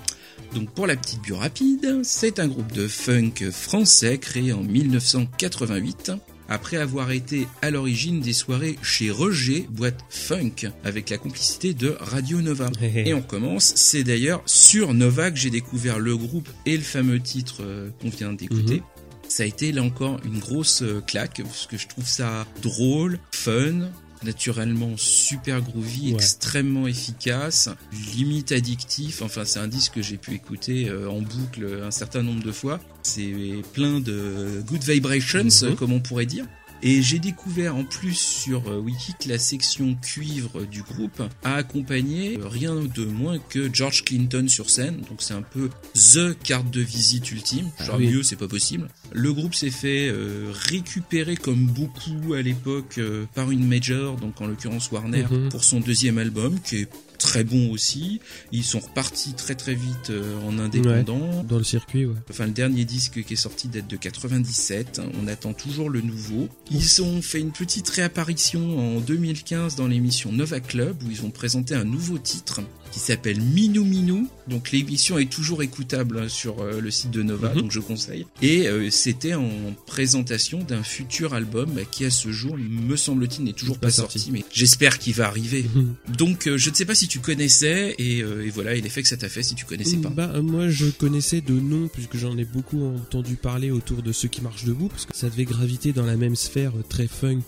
[0.54, 6.12] Donc pour la petite bio rapide, c'est un groupe de funk français créé en 1988
[6.48, 11.96] après avoir été à l'origine des soirées chez Roger, boîte funk, avec la complicité de
[11.98, 12.70] Radio Nova.
[12.82, 17.18] Et on commence, c'est d'ailleurs sur Nova que j'ai découvert le groupe et le fameux
[17.18, 18.84] titre euh, qu'on vient d'écouter.
[19.28, 23.18] Ça a été là encore une grosse euh, claque, parce que je trouve ça drôle,
[23.32, 23.90] fun,
[24.22, 26.14] naturellement super groovy, Ouais.
[26.14, 27.68] extrêmement efficace,
[28.16, 29.22] limite addictif.
[29.22, 32.52] Enfin, c'est un disque que j'ai pu écouter euh, en boucle un certain nombre de
[32.52, 32.80] fois.
[33.02, 33.32] C'est
[33.72, 35.76] plein de good vibrations, Mhm.
[35.76, 36.46] comme on pourrait dire.
[36.82, 41.54] Et j'ai découvert en plus sur euh, Wiki que la section cuivre du groupe a
[41.54, 44.96] accompagné euh, rien de moins que George Clinton sur scène.
[45.08, 47.70] Donc c'est un peu the carte de visite ultime.
[47.78, 48.08] Ah Genre oui.
[48.08, 48.88] mieux, c'est pas possible.
[49.12, 54.40] Le groupe s'est fait euh, récupérer comme beaucoup à l'époque euh, par une major, donc
[54.40, 55.48] en l'occurrence Warner, Mhm.
[55.48, 58.20] pour son deuxième album qui est très bon aussi.
[58.52, 61.42] Ils sont repartis très très vite euh, en indépendant.
[61.44, 62.14] Dans le circuit, ouais.
[62.30, 65.00] Enfin, le dernier disque qui est sorti date de 97.
[65.20, 66.48] On attend toujours le nouveau.
[66.70, 71.30] Ils ont fait une petite réapparition en 2015 dans l'émission Nova Club où ils ont
[71.30, 72.60] présenté un nouveau titre
[72.92, 74.28] qui s'appelle Minou Minou.
[74.48, 77.62] Donc l'émission est toujours écoutable hein, sur euh, le site de Nova, Mhm.
[77.62, 78.26] donc je conseille.
[78.42, 79.48] Et euh, c'était en
[79.86, 83.92] présentation d'un futur album bah, qui à ce jour, me semble-t-il, n'est toujours Pas pas,
[83.92, 84.18] sorti.
[84.18, 85.64] sorti, mais j'espère qu'il va arriver.
[85.74, 85.94] Mhm.
[86.16, 89.02] Donc euh, je ne sais pas si tu connaissais et, euh, et voilà, et l'effet
[89.02, 90.10] que ça t'a fait si tu connaissais pas.
[90.10, 94.28] Bah, moi, je connaissais de nom, puisque j'en ai beaucoup entendu parler autour de ceux
[94.28, 97.42] qui marchent debout, parce que ça devait graviter dans la même sphère très funk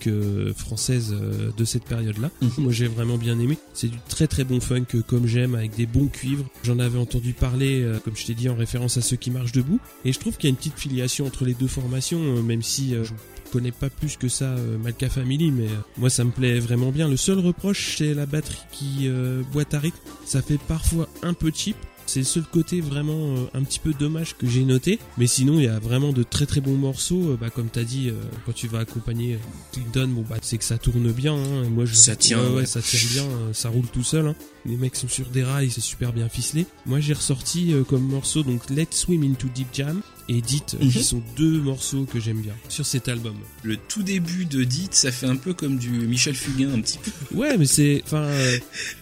[0.55, 1.15] française
[1.57, 2.31] de cette période-là.
[2.41, 2.49] Mhm.
[2.57, 3.57] Moi, j'ai vraiment bien aimé.
[3.73, 6.45] C'est du très très bon funk comme j'aime, avec des bons cuivres.
[6.63, 9.51] J'en avais entendu parler, euh, comme je t'ai dit, en référence à ceux qui marchent
[9.53, 9.79] debout.
[10.03, 12.61] Et je trouve qu'il y a une petite filiation entre les deux formations, euh, même
[12.61, 13.13] si euh, je
[13.51, 15.65] connais pas plus que ça Malka Family, mais
[15.97, 17.07] moi ça me plaît vraiment bien.
[17.07, 19.09] Le seul reproche, c'est la batterie qui
[19.51, 19.97] boîte à rythme.
[20.23, 21.75] Ça fait parfois un peu cheap.
[22.05, 24.97] C'est le seul côté vraiment euh, un petit peu dommage que j'ai noté.
[25.19, 27.31] Mais sinon, il y a vraiment de très très bons morceaux.
[27.33, 28.13] Euh, bah, comme t'as dit, euh,
[28.47, 29.37] quand tu vas accompagner
[29.73, 31.35] Clinton, bon bah c'est que ça tourne bien.
[31.35, 31.63] hein.
[31.65, 32.65] Et Moi, je, Ça tient, Ouais, ouais, ouais.
[32.65, 33.23] ça tient bien.
[33.53, 34.25] ça roule tout seul.
[34.27, 34.35] hein.
[34.65, 36.65] Les mecs sont sur des rails, c'est super bien ficelé.
[36.85, 40.83] Moi, j'ai ressorti euh, comme morceau donc Let's Swim into Deep Jam et Dit, euh,
[40.85, 40.91] Mhm.
[40.91, 43.35] qui sont deux morceaux que j'aime bien sur cet album.
[43.63, 46.99] Le tout début de Dit, ça fait un peu comme du Michel Fugain, un petit
[46.99, 47.35] peu.
[47.35, 48.57] Ouais, mais c'est, enfin, euh,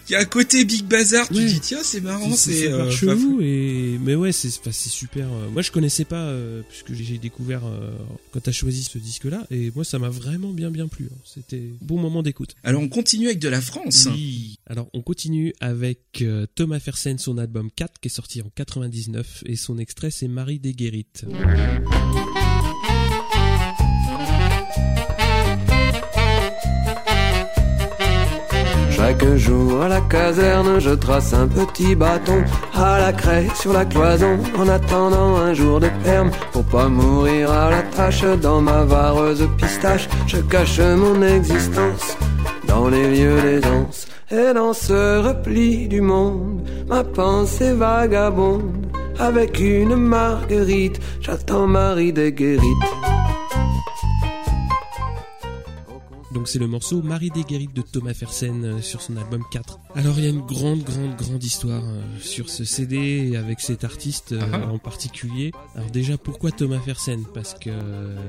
[0.10, 1.46] Il y a un côté Big Bazar, tu Ouais.
[1.46, 5.28] dis tiens, c'est marrant, c'est euh, chelou et mais ouais, c'est, enfin, c'est super.
[5.28, 7.92] euh, Moi, je connaissais pas euh, puisque j'ai découvert euh,
[8.32, 11.10] quand t'as choisi ce disque-là et moi, ça m'a vraiment bien bien plu.
[11.12, 11.18] hein.
[11.26, 12.56] C'était bon moment d'écoute.
[12.64, 14.08] Alors on continue avec de la France.
[14.14, 14.60] Oui.
[14.66, 19.44] Alors on continue avec euh, Thomas Fersen, son album 4 qui est sorti en 99
[19.46, 20.74] et son extrait c'est Marie des
[29.28, 33.84] Chaque jour à la caserne, je trace un petit bâton à la craie sur la
[33.84, 38.86] cloison en attendant un jour de terme pour pas mourir à la tâche dans ma
[38.86, 40.08] vareuse pistache.
[40.28, 42.18] Je cache mon existence
[42.68, 48.88] dans les lieux d'aisance et dans ce repli du monde, ma pensée vagabonde
[49.20, 51.02] avec une marguerite.
[51.20, 52.64] J'attends Marie des guérites.
[56.38, 59.80] Donc c'est le morceau Marie des Guérites de Thomas Fersen euh, sur son album 4.
[59.96, 63.84] Alors il y a une grande grande grande histoire euh, sur ce CD avec cet
[63.84, 64.72] artiste euh, Ah ah.
[64.72, 65.52] en particulier.
[65.74, 67.24] Alors déjà pourquoi Thomas Fersen?
[67.34, 67.72] Parce que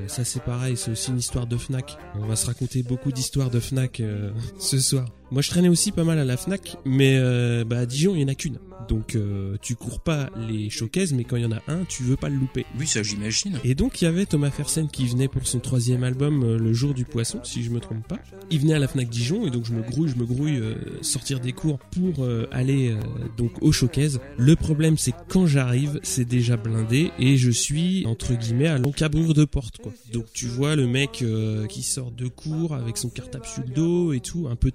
[0.07, 1.99] ça c'est pareil, c'est aussi une histoire de Fnac.
[2.15, 5.05] On va se raconter beaucoup d'histoires de Fnac euh, ce soir.
[5.31, 8.23] Moi, je traînais aussi pas mal à la Fnac, mais euh, bah, à Dijon, il
[8.23, 8.59] y en a qu'une.
[8.89, 12.03] Donc, euh, tu cours pas les showcases, mais quand il y en a un, tu
[12.03, 12.65] veux pas le louper.
[12.79, 13.59] Oui, ça j'imagine.
[13.63, 16.73] Et donc, il y avait Thomas Fersen qui venait pour son troisième album, euh, Le
[16.73, 18.19] Jour du Poisson, si je me trompe pas.
[18.51, 20.75] Il venait à la Fnac Dijon, et donc je me grouille, je me grouille, euh,
[21.03, 22.99] sortir des cours pour euh, aller euh,
[23.37, 24.21] donc au showcase.
[24.39, 28.79] Le problème, c'est que quand j'arrive, c'est déjà blindé, et je suis, entre guillemets, à
[28.79, 29.93] l'encabrure de porte, quoi.
[30.15, 33.75] Donc, tu vois le mec euh, qui sort de cours avec son cartable sur le
[33.75, 34.71] dos et tout, un peu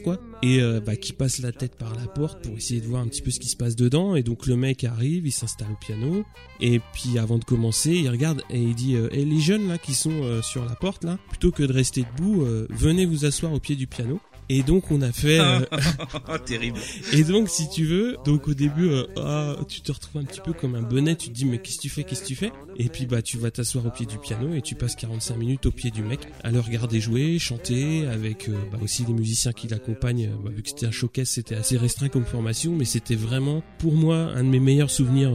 [0.00, 0.20] quoi.
[0.42, 3.08] Et euh, bah, qui passe la tête par la porte pour essayer de voir un
[3.08, 4.14] petit peu ce qui se passe dedans.
[4.14, 6.24] Et donc, le mec arrive, il s'installe au piano,
[6.60, 9.94] et puis avant de commencer, il regarde et il dit euh, les jeunes là qui
[9.94, 13.52] sont euh, sur la porte là, plutôt que de rester debout, euh, venez vous asseoir
[13.52, 14.20] au pied du piano.
[14.52, 15.60] Et donc on a fait euh,
[16.44, 16.80] Terrible.
[17.12, 20.40] et donc si tu veux, donc au début euh, ah, tu te retrouves un petit
[20.40, 22.34] peu comme un bonnet, tu te dis mais qu'est-ce que tu fais, qu'est-ce que tu
[22.34, 22.50] fais?
[22.76, 25.66] Et puis bah tu vas t'asseoir au pied du piano et tu passes 45 minutes
[25.66, 29.52] au pied du mec à le regarder jouer, chanter avec euh, bah, aussi les musiciens
[29.52, 30.26] qui l'accompagnent.
[30.26, 33.62] euh, bah, vu que c'était un showcase, c'était assez restreint comme formation, mais c'était vraiment
[33.78, 35.30] pour moi un de mes meilleurs souvenirs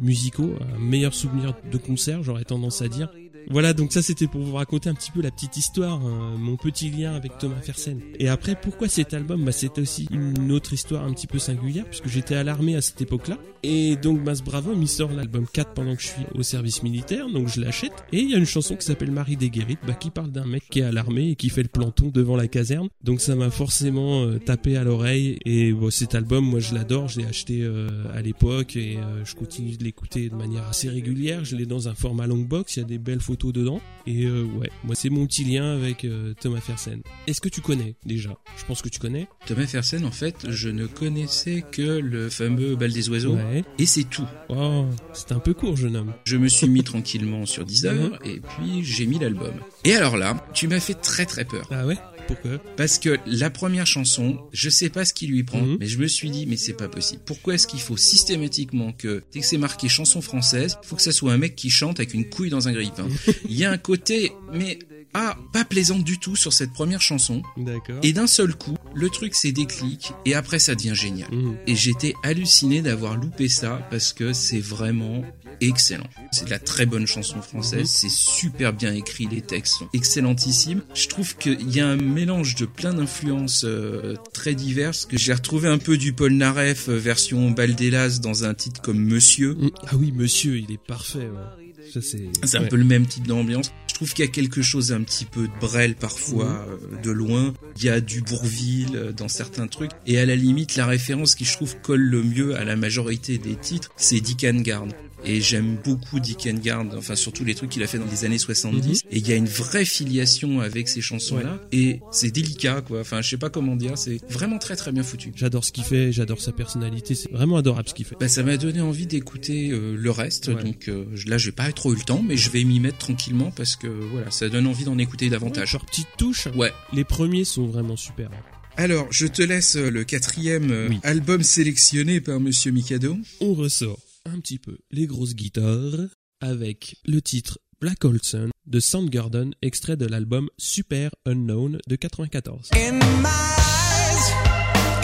[0.00, 3.10] musicaux, un meilleur souvenir de concert, j'aurais tendance à dire.
[3.48, 6.56] Voilà, donc ça c'était pour vous raconter un petit peu la petite histoire, hein, mon
[6.56, 8.00] petit lien avec Thomas Fersen.
[8.18, 9.44] Et après, pourquoi cet album?
[9.44, 12.80] Bah, C'était aussi une autre histoire un petit peu singulière, puisque j'étais à l'armée à
[12.80, 13.38] cette époque-là.
[13.62, 17.28] Et donc Mas Bravo il sort l'album 4 pendant que je suis au service militaire,
[17.28, 17.92] donc je l'achète.
[18.12, 20.46] Et il y a une chanson qui s'appelle Marie des Guérites, bah, qui parle d'un
[20.46, 22.88] mec qui est à l'armée et qui fait le planton devant la caserne.
[23.04, 25.38] Donc ça m'a forcément euh, tapé à l'oreille.
[25.44, 29.24] Et bon, cet album, moi je l'adore, je l'ai acheté euh, à l'époque et euh,
[29.24, 31.44] je continue de l'écouter de manière assez régulière.
[31.44, 33.80] Je l'ai dans un format long box, il y a des belles photos dedans.
[34.06, 37.00] Et euh, ouais, moi c'est mon petit lien avec euh, Thomas Fersen.
[37.28, 38.36] Est-ce que tu connais déjà?
[38.58, 39.28] Je pense que tu connais.
[39.46, 43.34] Thomas Fersen, en fait, je ne connaissais que le fameux bal des oiseaux.
[43.34, 43.62] Ouais.
[43.78, 44.26] Et c'est tout.
[44.48, 46.12] Oh, c'était un peu court, jeune homme.
[46.24, 49.54] Je me suis mis tranquillement sur Deezer et puis j'ai mis l'album.
[49.84, 51.68] Et alors là, tu m'as fait très très peur.
[51.70, 51.98] Ah ouais?
[52.30, 55.76] Pourquoi Parce que la première chanson, je sais pas ce qui lui prend, Mhm.
[55.80, 57.20] mais je me suis dit, mais c'est pas possible.
[57.26, 61.02] Pourquoi est-ce qu'il faut systématiquement que, dès que c'est marqué chanson française, il faut que
[61.02, 63.08] ça soit un mec qui chante avec une couille dans un grille-pain?
[63.48, 64.78] Il y a un côté, mais,
[65.14, 67.42] ah, pas plaisant du tout sur cette première chanson.
[67.56, 67.98] D'accord.
[68.02, 71.28] Et d'un seul coup, le truc c'est déclic et après ça devient génial.
[71.32, 71.56] Mhm.
[71.66, 75.22] Et j'étais halluciné d'avoir loupé ça parce que c'est vraiment
[75.60, 76.06] excellent.
[76.32, 77.86] C'est de la très bonne chanson française, Mhm.
[77.86, 80.82] c'est super bien écrit, les textes sont excellentissimes.
[80.94, 85.32] Je trouve qu'il y a un mélange de plein d'influences euh, très diverses que j'ai
[85.34, 89.56] retrouvé un peu du Paul Naref euh, version Baldelas dans un titre comme Monsieur.
[89.86, 91.18] Ah oui, monsieur, il est parfait.
[91.18, 91.69] ouais.
[92.00, 92.56] C'est.
[92.56, 92.68] Un ouais.
[92.68, 93.72] peu le même type d'ambiance.
[93.88, 97.10] Je trouve qu'il y a quelque chose un petit peu de Brel parfois euh, de
[97.10, 97.52] loin.
[97.76, 99.90] Il y a du Bourville euh, dans certains trucs.
[100.06, 103.38] Et à la limite, la référence qui je trouve colle le mieux à la majorité
[103.38, 104.86] des titres, c'est Dick Gard.
[105.24, 108.38] Et j'aime beaucoup Dick Gard, enfin surtout les trucs qu'il a fait dans les années
[108.38, 109.02] 70.
[109.10, 111.60] Et il y a une vraie filiation avec ces chansons-là.
[111.72, 113.00] Et c'est délicat, quoi.
[113.00, 113.98] Enfin, je sais pas comment dire.
[113.98, 115.32] C'est vraiment très très bien foutu.
[115.36, 117.14] J'adore ce qu'il fait, j'adore sa personnalité.
[117.14, 118.16] C'est vraiment adorable ce qu'il fait.
[118.18, 120.48] Bah, ça m'a donné envie d'écouter euh, le reste.
[120.48, 120.62] Ouais.
[120.62, 123.50] Donc euh, là, j'ai pas trop eu le temps, mais je vais m'y mettre tranquillement
[123.50, 125.70] parce que voilà, ça donne envie d'en écouter davantage.
[125.70, 126.48] Genre petite touche.
[126.54, 126.72] Ouais.
[126.92, 128.30] Les premiers sont vraiment super.
[128.76, 130.98] Alors, je te laisse euh, le quatrième euh, Oui.
[131.02, 133.16] album sélectionné par Monsieur Mikado.
[133.40, 133.98] On ressort
[134.38, 136.08] petit peu les grosses guitares
[136.40, 142.70] avec le titre Black Olson de Soundgarden, extrait de l'album Super Unknown de 94.
[142.74, 144.32] In my eyes,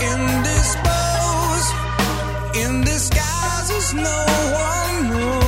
[0.03, 1.75] indisposed,
[2.55, 5.46] in disguises no one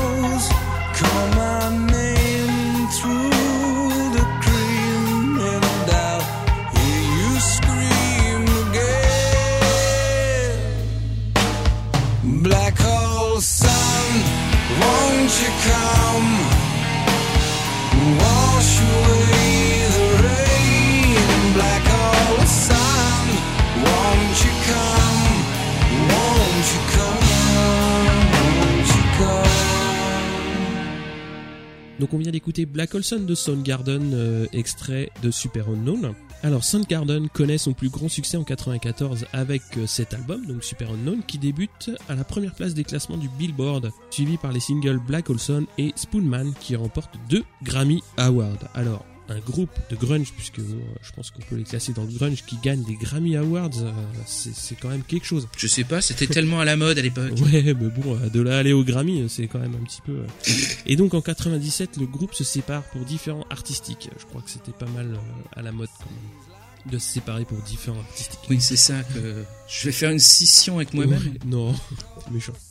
[31.99, 36.15] Donc on vient d'écouter Black Olson de Soundgarden, euh, extrait de Super Unknown.
[36.45, 40.91] Alors Soundgarden connaît son plus grand succès en 94 avec euh, cet album, donc Super
[40.93, 45.01] Unknown, qui débute à la première place des classements du Billboard, suivi par les singles
[45.05, 48.69] Black Olson et Spoonman qui remportent deux Grammy Awards.
[48.75, 52.11] Alors un groupe de grunge, puisque bon, je pense qu'on peut les classer dans le
[52.13, 53.93] grunge, qui gagne des Grammy Awards, euh,
[54.27, 55.47] c'est quand même quelque chose.
[55.57, 57.33] Je sais pas, c'était tellement à la mode à l'époque.
[57.43, 60.01] Ouais, mais bon, euh, de là à aller au Grammy, c'est quand même un petit
[60.01, 60.13] peu.
[60.13, 60.53] euh.
[60.87, 64.09] Et donc en 97, le groupe se sépare pour différents artistiques.
[64.19, 65.19] Je crois que c'était pas mal euh,
[65.59, 68.39] à la mode quand même de se séparer pour différents artistiques.
[68.49, 71.19] Oui, c'est ça que je vais faire une scission avec moi-même.
[71.19, 71.75] Ouais, non.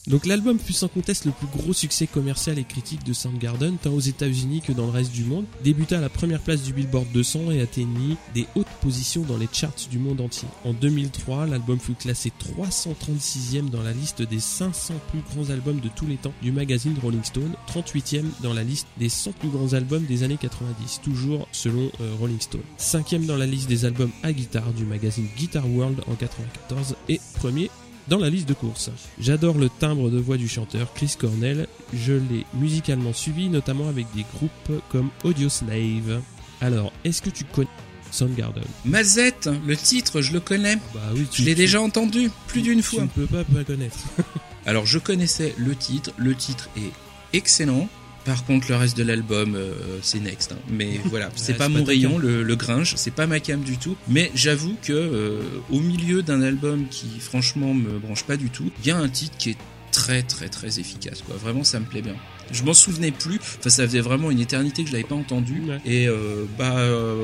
[0.07, 3.91] Donc l'album fut sans conteste le plus gros succès commercial et critique de Soundgarden, tant
[3.91, 5.45] aux États-Unis que dans le reste du monde.
[5.63, 9.47] Débuta à la première place du Billboard 200 et atteignit des hautes positions dans les
[9.51, 10.47] charts du monde entier.
[10.63, 15.89] En 2003, l'album fut classé 336e dans la liste des 500 plus grands albums de
[15.89, 19.73] tous les temps du magazine Rolling Stone, 38e dans la liste des 100 plus grands
[19.73, 22.61] albums des années 90, toujours selon euh, Rolling Stone.
[22.79, 27.19] 5e dans la liste des albums à guitare du magazine Guitar World en 94 et
[27.35, 27.69] premier
[28.09, 28.89] dans la liste de course.
[29.19, 31.67] J'adore le timbre de voix du chanteur Chris Cornell.
[31.93, 36.21] Je l'ai musicalement suivi, notamment avec des groupes comme Audio Slave.
[36.61, 37.67] Alors, est-ce que tu connais
[38.11, 38.63] Soundgarden?
[38.85, 40.77] Mazette, le titre, je le connais.
[40.93, 43.01] Bah oui, Je l'ai déjà entendu plus d'une Tu fois.
[43.03, 43.97] ne peux pas pas connaître.
[44.65, 46.91] Alors je connaissais le titre, le titre est
[47.33, 47.87] excellent.
[48.27, 49.71] Par contre, le reste de l'album, euh,
[50.03, 50.51] c'est next.
[50.51, 50.57] hein.
[50.69, 53.61] Mais voilà, c'est Ouais, pas mon pas rayon, le, le gringe, c'est pas ma cam
[53.61, 53.95] du tout.
[54.09, 55.39] Mais j'avoue que euh,
[55.71, 59.07] au milieu d'un album qui, franchement, me branche pas du tout, il y a un
[59.09, 59.57] titre qui est
[59.91, 61.23] très très très efficace.
[61.25, 61.37] Quoi.
[61.37, 62.15] Vraiment, ça me plaît bien.
[62.51, 63.39] Je m'en souvenais plus.
[63.59, 65.61] Enfin, ça faisait vraiment une éternité que je l'avais pas entendu.
[65.67, 65.79] Ouais.
[65.85, 66.75] Et euh, bah,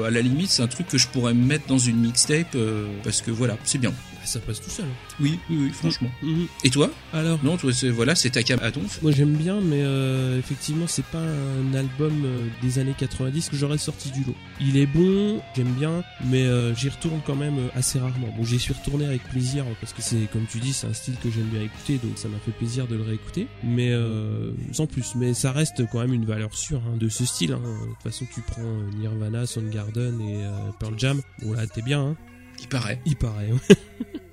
[0.07, 2.57] à la limite, c'est un truc que je pourrais me mettre dans une mixtape
[3.03, 3.93] parce que voilà, c'est bien.
[4.23, 4.85] Bah, ça passe tout seul.
[5.19, 6.09] Oui, oui, oui, franchement.
[6.21, 6.47] Mhm.
[6.63, 9.01] Et toi Alors, Non, toi, c'est voilà, c'est ta cam à donf.
[9.01, 13.57] Moi j'aime bien, mais euh, effectivement c'est pas un album euh, des années 90 que
[13.57, 14.35] j'aurais sorti du lot.
[14.61, 18.33] Il est bon, j'aime bien, mais euh, j'y retourne quand même euh, assez rarement.
[18.37, 20.93] Bon, j'y suis retourné avec plaisir hein, parce que c'est, comme tu dis, c'est un
[20.93, 23.47] style que j'aime bien écouter, donc ça m'a fait plaisir de le réécouter.
[23.63, 27.25] Mais euh, sans plus, mais ça reste quand même une valeur sûre hein, de ce
[27.25, 27.51] style.
[27.51, 27.59] hein.
[27.61, 30.43] De toute façon, tu prends euh, Nirvana, Soundgarden et
[30.79, 31.21] Pearl Jam.
[31.41, 32.15] Bon là, t'es bien, hein.
[32.63, 32.99] Il paraît.
[33.05, 33.51] Il paraît.
[33.51, 33.75] ouais.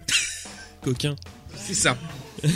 [0.83, 1.17] Coquin.
[1.55, 1.99] C'est ça.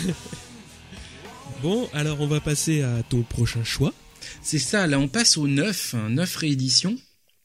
[1.63, 3.95] Bon, alors on va passer à ton prochain choix.
[4.43, 6.99] C'est ça, là on passe au 9, hein, 9 rééditions.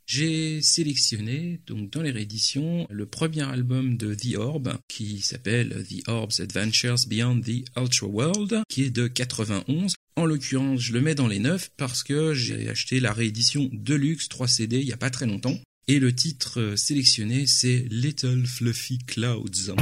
[0.05, 6.09] J'ai sélectionné, donc dans les rééditions, le premier album de The Orb, qui s'appelle The
[6.09, 9.93] Orb's Adventures Beyond the Ultra World, qui est de 91.
[10.17, 14.27] En l'occurrence, je le mets dans les 9 parce que j'ai acheté la réédition Deluxe
[14.27, 15.57] 3 CD il y a pas très longtemps.
[15.92, 19.74] Et le titre euh, sélectionné, c'est Little Fluffy Clouds.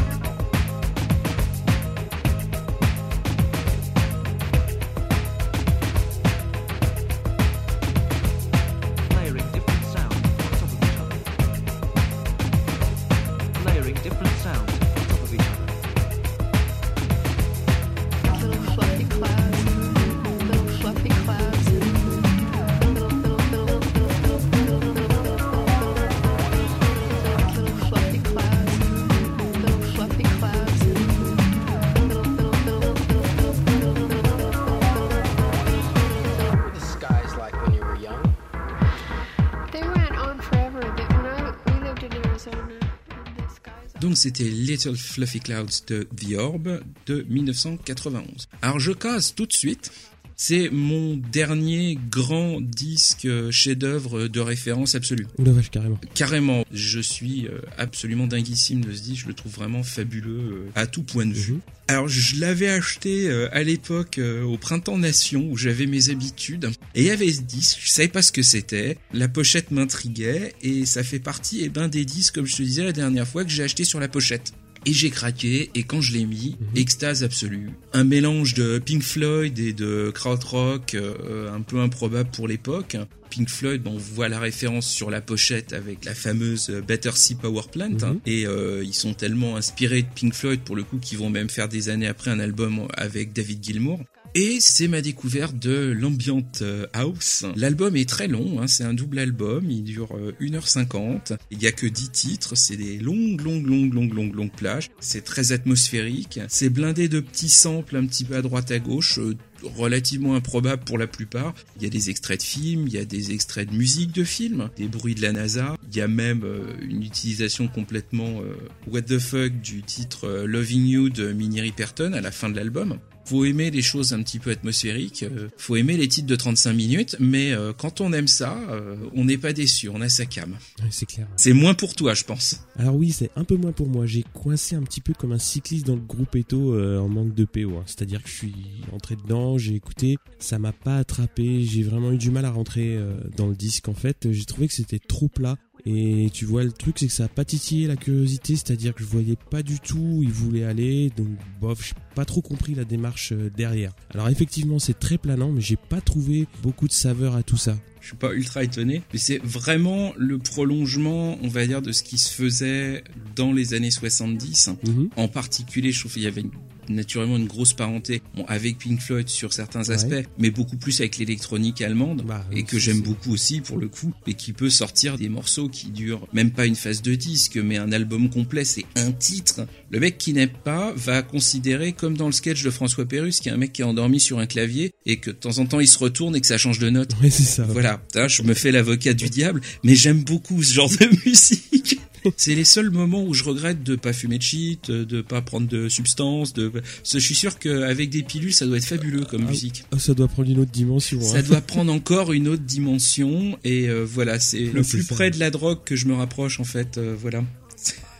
[44.17, 48.49] C'était Little Fluffy Clouds de The Orb de 1991.
[48.61, 49.91] Alors je casse tout de suite.
[50.39, 55.25] C'est mon dernier grand disque euh, chef-d'œuvre de référence absolue.
[55.39, 55.99] Vache, carrément.
[56.13, 60.69] Carrément, je suis euh, absolument dinguissime de ce disque, je le trouve vraiment fabuleux euh,
[60.75, 61.53] à tout point de vue.
[61.53, 61.61] Mhm.
[61.87, 67.05] Alors je l'avais acheté à l'époque au Printemps Nation où j'avais mes habitudes et il
[67.05, 71.01] y avait ce disque, je savais pas ce que c'était, la pochette m'intriguait et ça
[71.01, 73.63] fait partie eh ben, des disques comme je te disais la dernière fois que j'ai
[73.63, 74.51] acheté sur la pochette.
[74.87, 77.71] Et j'ai craqué, et quand je l'ai mis, extase absolue.
[77.91, 82.95] Un mélange de Pink Floyd et de krautrock, euh, un peu improbable pour l'époque.
[83.29, 87.63] Pink Floyd, bon, on voit la référence sur la pochette avec la fameuse Battersea Power
[87.69, 88.15] Plant, hein.
[88.25, 91.49] et euh, ils sont tellement inspirés de Pink Floyd pour le coup qu'ils vont même
[91.49, 93.99] faire des années après un album avec David Gilmour.
[94.35, 97.45] Et c'est ma découverte de l'ambient euh, house.
[97.55, 101.37] L'album est très long, hein, c'est un double album, il dure euh, 1h50.
[101.51, 104.89] Il y a que 10 titres, c'est des longues, longues, longues, longues, longues, longues plages.
[104.99, 106.39] C'est très atmosphérique.
[106.47, 110.83] C'est blindé de petits samples un petit peu à droite à gauche, euh, relativement improbables
[110.83, 111.53] pour la plupart.
[111.77, 114.23] Il y a des extraits de films, il y a des extraits de musique de
[114.23, 115.75] films, des bruits de la NASA.
[115.91, 118.55] Il y a même euh, une utilisation complètement euh,
[118.87, 122.55] what the fuck du titre euh, Loving You de Minnie Riperton à la fin de
[122.55, 126.35] l'album faut aimer les choses un petit peu atmosphériques, euh, faut aimer les titres de
[126.35, 130.09] 35 minutes, mais euh, quand on aime ça, euh, on n'est pas déçu, on a
[130.09, 130.57] sa cam.
[130.89, 131.27] C'est clair.
[131.35, 132.61] C'est moins pour toi, je pense.
[132.77, 134.05] Alors oui, c'est un peu moins pour moi.
[134.05, 137.33] J'ai coincé un petit peu comme un cycliste dans le groupe Eto euh, en manque
[137.33, 137.77] de PO.
[137.77, 137.83] hein.
[137.85, 138.53] C'est-à-dire que je suis
[138.93, 141.63] entré dedans, j'ai écouté, ça m'a pas attrapé.
[141.63, 143.89] J'ai vraiment eu du mal à rentrer euh, dans le disque.
[143.89, 145.57] En fait, j'ai trouvé que c'était trop plat.
[145.85, 149.01] Et tu vois, le truc, c'est que ça a pas titillé la curiosité, c'est-à-dire que
[149.03, 151.27] je voyais pas du tout où il voulait aller, donc
[151.61, 153.93] bof, j'ai pas trop compris la démarche euh, derrière.
[154.13, 157.77] Alors effectivement, c'est très planant, mais j'ai pas trouvé beaucoup de saveur à tout ça.
[158.01, 162.03] Je suis pas ultra étonné, mais c'est vraiment le prolongement, on va dire, de ce
[162.03, 163.03] qui se faisait
[163.35, 164.69] dans les années 70.
[164.85, 165.09] Mhm.
[165.15, 166.51] En particulier, je trouve qu'il y avait une-
[166.89, 171.17] naturellement une grosse parenté bon, avec Pink Floyd sur certains aspects, mais beaucoup plus avec
[171.17, 175.17] l'électronique allemande, Bah, et que j'aime beaucoup aussi pour le coup, et qui peut sortir
[175.17, 178.85] des morceaux qui durent même pas une phase de disque, mais un album complet, c'est
[178.95, 179.67] un titre.
[179.89, 183.49] Le mec qui n'aime pas va considérer, comme dans le sketch de François Pérus, qui
[183.49, 185.79] est un mec qui est endormi sur un clavier, et que de temps en temps
[185.79, 187.11] il se retourne et que ça change de note.
[187.21, 187.63] Ouais, c'est ça.
[187.63, 191.99] Voilà, je me fais l'avocat du diable, mais j'aime beaucoup ce genre de musique.
[192.37, 195.67] C'est les seuls moments où je regrette de pas fumer de shit, de pas prendre
[195.67, 196.71] de substances, de.
[197.03, 199.83] Je suis sûr qu'avec des pilules, ça doit être fabuleux comme Ah, musique.
[199.93, 201.21] oh, ça doit prendre une autre dimension.
[201.21, 201.43] Ça hein.
[201.43, 205.15] doit prendre encore une autre dimension et euh, voilà, c'est le plus ça.
[205.15, 206.97] près de la drogue que je me rapproche en fait.
[206.97, 207.43] euh, voilà,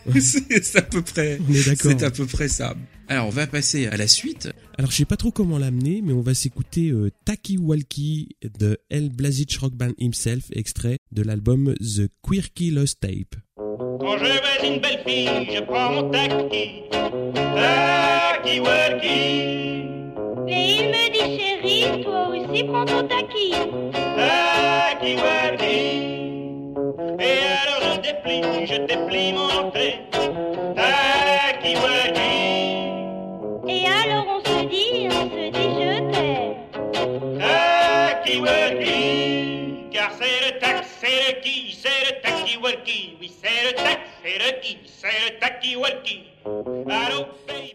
[0.20, 1.38] c'est à peu près.
[1.48, 1.92] On est d'accord.
[1.98, 2.74] C'est à peu près ça.
[3.10, 4.50] Alors on va passer à la suite.
[4.76, 8.78] Alors je sais pas trop comment l'amener, mais on va s'écouter euh, Taki Walkie de
[8.90, 13.36] El Blazich Rock Band himself, extrait de l'album The Quirky Lost Tape.
[13.78, 16.82] Quand je veux une belle fille, je prends mon taxi.
[17.54, 19.86] Taxi walkie.
[20.48, 23.54] Et il me dit chérie, toi aussi prends ton taquis.
[24.16, 26.74] Taxi walkie.
[27.20, 30.00] Et alors je déplie, je déplie mon entrée.
[30.74, 32.88] Taxi walkie.
[33.68, 37.38] Et alors on se dit, on se dit je t'aime.
[37.38, 39.07] Taxi walkie.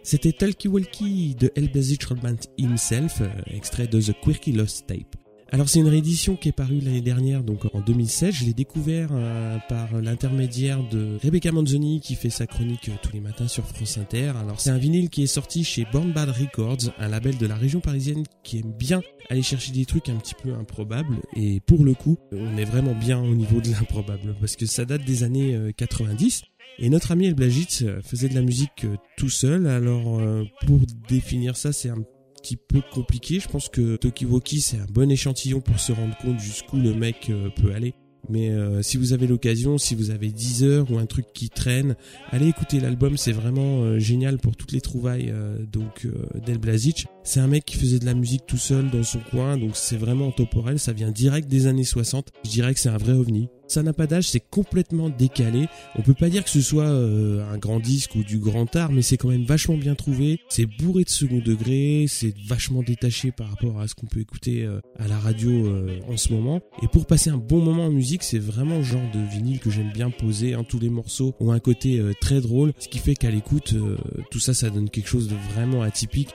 [0.03, 4.87] C'était Talkie Walkie de El Blazich Rock Band himself, euh, extrait de The Quirky Lost
[4.87, 5.22] Tape.
[5.53, 8.33] Alors c'est une réédition qui est parue l'année dernière, donc en 2016.
[8.33, 13.13] Je l'ai découvert euh, par l'intermédiaire de Rebecca Manzoni qui fait sa chronique euh, tous
[13.13, 14.33] les matins sur France Inter.
[14.41, 17.53] Alors c'est un vinyle qui est sorti chez Born Bad Records, un label de la
[17.53, 21.17] région parisienne qui aime bien aller chercher des trucs un petit peu improbables.
[21.35, 24.85] Et pour le coup, on est vraiment bien au niveau de l'improbable parce que ça
[24.85, 26.41] date des années euh, 90.
[26.79, 29.67] Et notre ami El Blagitz euh, faisait de la musique euh, tout seul.
[29.67, 32.03] Alors euh, pour définir ça, c'est un
[32.43, 33.39] petit peu compliqué.
[33.39, 37.29] Je pense que Tokiwoki c'est un bon échantillon pour se rendre compte jusqu'où le mec
[37.29, 37.93] euh, peut aller.
[38.29, 41.49] Mais euh, si vous avez l'occasion, si vous avez 10 heures ou un truc qui
[41.49, 41.95] traîne,
[42.31, 45.33] allez écouter l'album, c'est vraiment euh, génial pour toutes les trouvailles
[45.71, 46.07] donc
[46.45, 47.05] d'El Blazich.
[47.23, 49.97] C'est un mec qui faisait de la musique tout seul dans son coin, donc c'est
[49.97, 52.29] vraiment temporel, ça vient direct des années 60.
[52.45, 53.49] Je dirais que c'est un vrai ovni.
[53.67, 55.67] Ça n'a pas d'âge, c'est complètement décalé.
[55.95, 58.91] On peut pas dire que ce soit euh, un grand disque ou du grand art,
[58.91, 60.39] mais c'est quand même vachement bien trouvé.
[60.49, 64.63] C'est bourré de second degré, c'est vachement détaché par rapport à ce qu'on peut écouter
[64.63, 66.61] euh, à la radio euh, en ce moment.
[66.81, 69.71] Et pour passer un bon moment en musique, c'est vraiment le genre de vinyle que
[69.71, 70.53] j'aime bien poser.
[70.53, 70.63] hein.
[70.67, 73.97] Tous les morceaux ont un côté euh, très drôle, ce qui fait qu'à l'écoute, euh,
[74.29, 76.29] tout ça, ça donne quelque chose de vraiment atypique.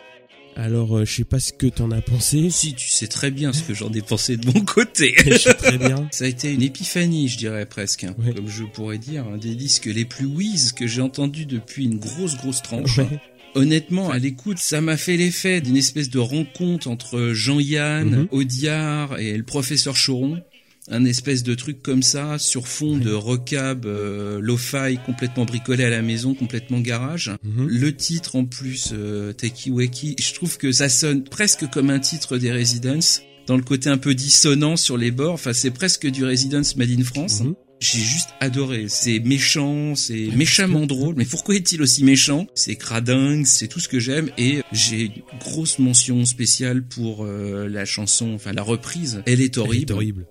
[0.61, 2.50] Alors, euh, je sais pas ce que t'en as pensé.
[2.50, 5.14] Si tu sais très bien ce que j'en ai pensé de mon côté.
[5.24, 6.09] Je sais très bien.
[6.11, 8.34] Ça a été une épiphanie, je dirais presque, hein, Ouais.
[8.34, 11.98] comme je pourrais dire, un des disques les plus whiz que j'ai entendu depuis une
[11.98, 12.98] grosse grosse tranche.
[12.98, 13.20] Ouais.
[13.54, 18.28] Honnêtement, à l'écoute, ça m'a fait l'effet d'une espèce de rencontre entre Jean-Yann, Mhm.
[18.32, 20.42] Audiard et le professeur Choron.
[20.91, 25.91] Un espèce de truc comme ça, sur fond de recab, euh, lo-fi complètement bricolé à
[25.91, 27.30] la maison, complètement garage.
[27.43, 27.66] Mhm.
[27.68, 31.99] Le titre en plus, euh, Taki Weki, je trouve que ça sonne presque comme un
[31.99, 35.34] titre des Residents, dans le côté un peu dissonant sur les bords.
[35.34, 37.41] Enfin, c'est presque du Residence Made in France.
[37.41, 37.55] Mhm.
[37.80, 38.86] J'ai juste adoré.
[38.89, 41.14] C'est méchant, c'est méchamment drôle.
[41.16, 42.47] Mais pourquoi est-il aussi méchant?
[42.55, 44.30] C'est cradingue, c'est tout ce que j'aime.
[44.36, 49.22] Et j'ai une grosse mention spéciale pour euh, la chanson, enfin la reprise.
[49.26, 49.74] Elle est horrible.
[49.76, 50.26] Elle est horrible.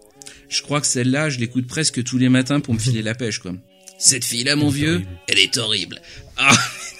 [0.50, 3.40] Je crois que celle-là, je l'écoute presque tous les matins pour me filer la pêche,
[3.40, 3.54] quoi.
[3.98, 5.10] Cette fille-là, mon vieux, horrible.
[5.28, 6.02] elle est horrible.
[6.38, 6.52] Ah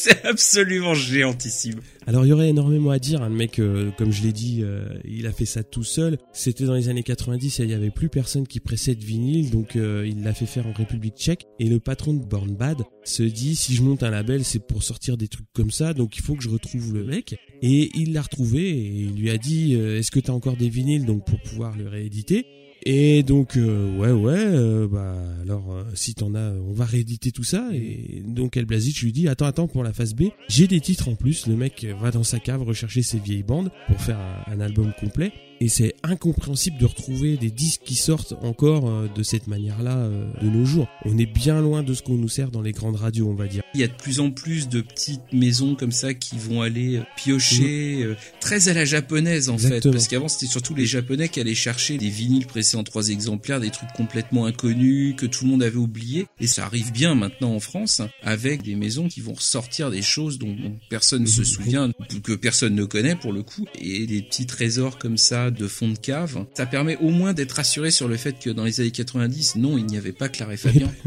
[0.00, 1.80] C'est absolument géantissime.
[2.06, 4.60] Alors il y aurait énormément à dire, hein, le mec, euh, comme je l'ai dit,
[4.62, 6.18] euh, il a fait ça tout seul.
[6.32, 9.50] C'était dans les années 90 et il y avait plus personne qui pressait de vinyle,
[9.50, 11.46] donc euh, il l'a fait faire en République tchèque.
[11.58, 14.84] Et le patron de Born Bad se dit, si je monte un label, c'est pour
[14.84, 17.34] sortir des trucs comme ça, donc il faut que je retrouve le mec.
[17.62, 20.68] Et il l'a retrouvé et il lui a dit, euh, est-ce que t'as encore des
[20.68, 22.46] vinyles donc pour pouvoir le rééditer?
[22.90, 27.32] Et donc euh, ouais ouais euh, bah alors euh, si t'en as on va rééditer
[27.32, 27.68] tout ça.
[27.74, 31.10] Et donc El Blazich lui dit attends attends pour la phase B j'ai des titres
[31.10, 31.46] en plus.
[31.46, 35.32] Le mec va dans sa cave rechercher ses vieilles bandes pour faire un album complet
[35.60, 40.30] Et c'est incompréhensible de retrouver des disques qui sortent encore euh, de cette manière-là euh,
[40.40, 40.88] de nos jours.
[41.04, 43.46] On est bien loin de ce qu'on nous sert dans les grandes radios, on va
[43.46, 43.62] dire.
[43.74, 46.96] Il y a de plus en plus de petites maisons comme ça qui vont aller
[46.96, 51.28] euh, piocher, euh, très à la japonaise en fait, parce qu'avant c'était surtout les japonais
[51.28, 55.44] qui allaient chercher des vinyles pressés en trois exemplaires, des trucs complètement inconnus que tout
[55.44, 59.20] le monde avait oubliés, et ça arrive bien maintenant en France avec des maisons qui
[59.20, 60.56] vont ressortir des choses dont,
[60.88, 64.46] personne ne se souvient, ou que personne ne connaît pour le coup, et des petits
[64.46, 66.44] trésors comme ça de fond de cave.
[66.54, 69.78] Ça permet au moins d'être rassuré sur le fait que dans les années 90, non,
[69.78, 70.90] il n'y avait pas Clara et Fabien.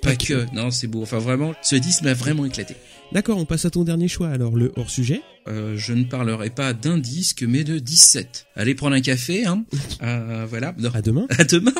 [0.00, 1.02] Pas que, non, c'est beau.
[1.02, 2.74] Enfin, vraiment, ce disque m'a vraiment éclaté.
[3.12, 5.20] D'accord, on passe à ton dernier choix alors, le hors-sujet.
[5.48, 8.46] Euh, je ne parlerai pas d'un disque, mais de 17.
[8.56, 9.66] Allez prendre un café, hein.
[10.02, 10.74] Euh, voilà.
[10.78, 10.90] Non.
[10.94, 11.26] À demain.
[11.38, 11.74] À demain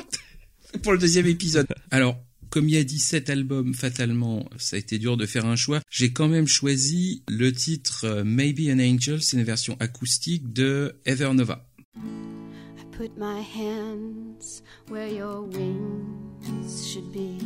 [0.80, 1.66] pour le deuxième épisode.
[1.90, 2.16] Alors,
[2.50, 5.80] comme il y a 17 albums, fatalement, ça a été dur de faire un choix.
[5.90, 10.96] J'ai quand même choisi le titre euh, Maybe an Angel, c'est une version acoustique de
[11.04, 11.66] Evernova.
[11.96, 17.38] I put my hands where your wings should be.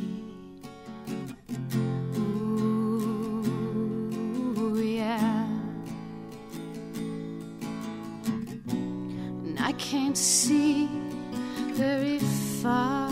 [2.16, 3.42] Ooh,
[4.82, 5.46] yeah.
[9.44, 10.88] And I can't see
[11.72, 13.06] very far.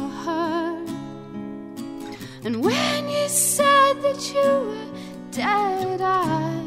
[2.45, 4.87] And when you said that you were
[5.31, 6.63] dead, I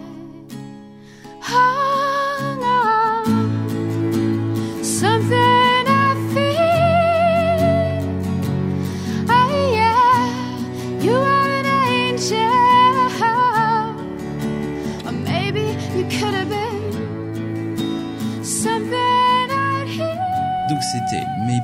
[1.39, 2.26] hung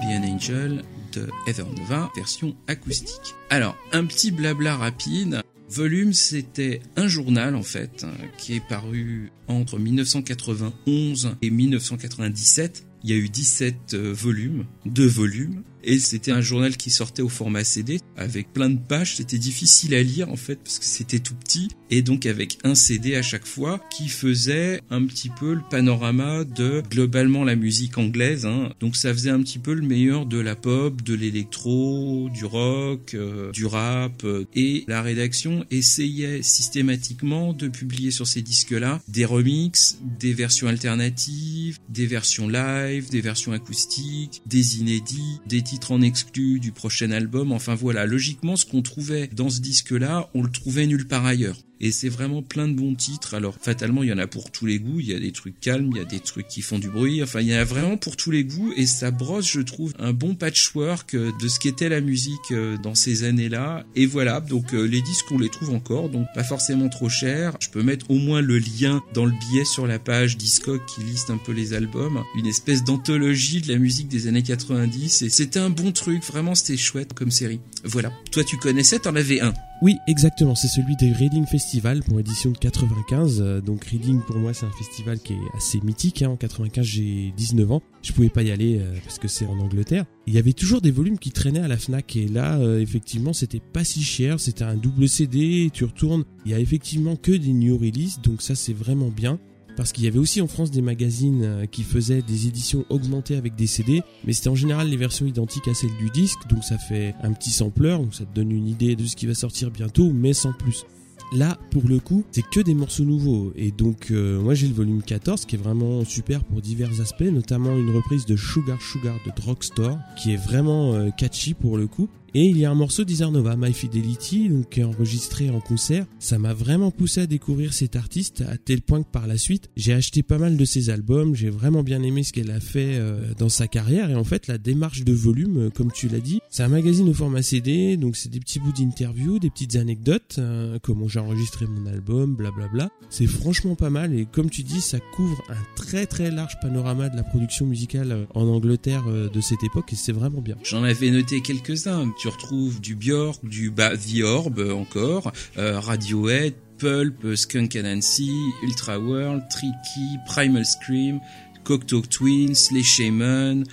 [0.01, 0.83] Angel
[1.13, 3.35] de Evernova, version acoustique.
[3.49, 5.41] Alors, un petit blabla rapide.
[5.69, 12.85] Volume, c'était un journal en fait, hein, qui est paru entre 1991 et 1997.
[13.03, 17.21] Il y a eu 17 euh, volumes, deux volumes, et c'était un journal qui sortait
[17.21, 19.17] au format CD avec plein de pages.
[19.17, 22.75] C'était difficile à lire en fait parce que c'était tout petit, et donc avec un
[22.75, 27.97] CD à chaque fois qui faisait un petit peu le panorama de globalement la musique
[27.97, 28.45] anglaise.
[28.45, 28.71] hein.
[28.79, 33.13] Donc ça faisait un petit peu le meilleur de la pop, de l'électro, du rock,
[33.13, 39.25] euh, du rap, euh, et la rédaction essayait systématiquement de publier sur ces disques-là des
[39.25, 46.03] remixes, des versions alternatives, des versions live, des versions acoustiques, des inédits, des titres en
[46.03, 47.51] exclus du prochain album.
[47.51, 51.57] Enfin voilà, logiquement, ce qu'on trouvait dans ce disque-là, on le trouvait nulle part ailleurs.
[51.81, 53.33] Et c'est vraiment plein de bons titres.
[53.33, 54.99] Alors, fatalement, il y en a pour tous les goûts.
[54.99, 57.21] Il y a des trucs calmes, il y a des trucs qui font du bruit.
[57.21, 58.71] Enfin, il y en a vraiment pour tous les goûts.
[58.77, 62.77] Et ça brosse, je trouve, un bon patchwork euh, de ce qu'était la musique euh,
[62.77, 63.85] dans ces années-là.
[63.95, 64.39] Et voilà.
[64.39, 66.09] Donc, euh, les disques, on les trouve encore.
[66.09, 67.57] Donc, pas forcément trop cher.
[67.59, 71.01] Je peux mettre au moins le lien dans le billet sur la page Discog qui
[71.01, 72.23] liste un peu les albums.
[72.37, 75.23] Une espèce d'anthologie de la musique des années 90.
[75.23, 76.23] Et c'était un bon truc.
[76.23, 77.59] Vraiment, c'était chouette comme série.
[77.83, 78.13] Voilà.
[78.31, 79.53] Toi, tu connaissais, t'en avais un.
[79.81, 83.41] Oui, exactement, c'est celui des Reading Festival pour édition de 95.
[83.41, 86.21] Euh, Donc Reading pour moi c'est un festival qui est assez mythique.
[86.21, 86.29] hein.
[86.29, 89.59] En 95 j'ai 19 ans, je pouvais pas y aller euh, parce que c'est en
[89.59, 90.05] Angleterre.
[90.25, 93.33] Il y avait toujours des volumes qui traînaient à la Fnac et là euh, effectivement
[93.33, 97.33] c'était pas si cher, c'était un double CD, tu retournes, il y a effectivement que
[97.33, 99.37] des new releases donc ça c'est vraiment bien.
[99.75, 103.35] Parce qu'il y avait aussi en France des magazines euh, qui faisaient des éditions augmentées
[103.35, 106.63] avec des CD, mais c'était en général les versions identiques à celles du disque, donc
[106.63, 109.33] ça fait un petit sampler, donc ça te donne une idée de ce qui va
[109.33, 110.85] sortir bientôt, mais sans plus.
[111.33, 113.53] Là, pour le coup, c'est que des morceaux nouveaux.
[113.55, 117.21] Et donc, euh, moi, j'ai le volume 14 qui est vraiment super pour divers aspects,
[117.21, 121.87] notamment une reprise de Sugar Sugar de Drugstore, qui est vraiment euh, catchy pour le
[121.87, 122.07] coup.
[122.35, 126.07] Et il y a un morceau d'Isernova, My Fidelity, donc enregistré en concert.
[126.17, 129.69] Ça m'a vraiment poussé à découvrir cet artiste à tel point que par la suite,
[129.75, 131.35] j'ai acheté pas mal de ses albums.
[131.35, 134.09] J'ai vraiment bien aimé ce qu'elle a fait euh, dans sa carrière.
[134.09, 137.07] Et en fait, la démarche de volume, euh, comme tu l'as dit, c'est un magazine
[137.07, 141.19] au format CD, donc c'est des petits bouts d'interviews, des petites anecdotes, euh, comment j'ai
[141.19, 142.89] enregistré mon album, blablabla.
[143.11, 144.11] C'est franchement pas mal.
[144.17, 148.25] Et comme tu dis, ça couvre un très très large panorama de la production musicale
[148.33, 149.93] en Angleterre de cette époque.
[149.93, 150.55] Et c'est vraiment bien.
[150.63, 152.11] J'en avais noté quelques-uns.
[152.23, 158.31] Tu retrouves du Björk, du bah, The Orb encore, euh, Radiohead, Pulp, Skunk Anansi,
[158.63, 161.19] Ultra World, Tricky, Primal Scream,
[161.65, 163.65] Cocteau Twins, Les Shaman.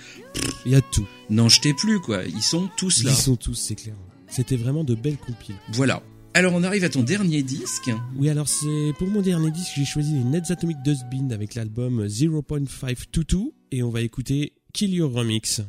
[0.65, 1.07] Il y a tout.
[1.29, 2.25] N'en jetez plus quoi.
[2.25, 3.11] Ils sont tous Ils là.
[3.13, 3.95] y sont tous, c'est clair.
[4.27, 5.55] C'était vraiment de belles compiles.
[5.71, 6.03] Voilà.
[6.33, 7.89] Alors on arrive à ton dernier disque.
[8.17, 12.05] Oui, alors c'est pour mon dernier disque, j'ai choisi les Nets Atomic Dustbin avec l'album
[12.05, 15.61] 0.522 et on va écouter Kill Your Remix.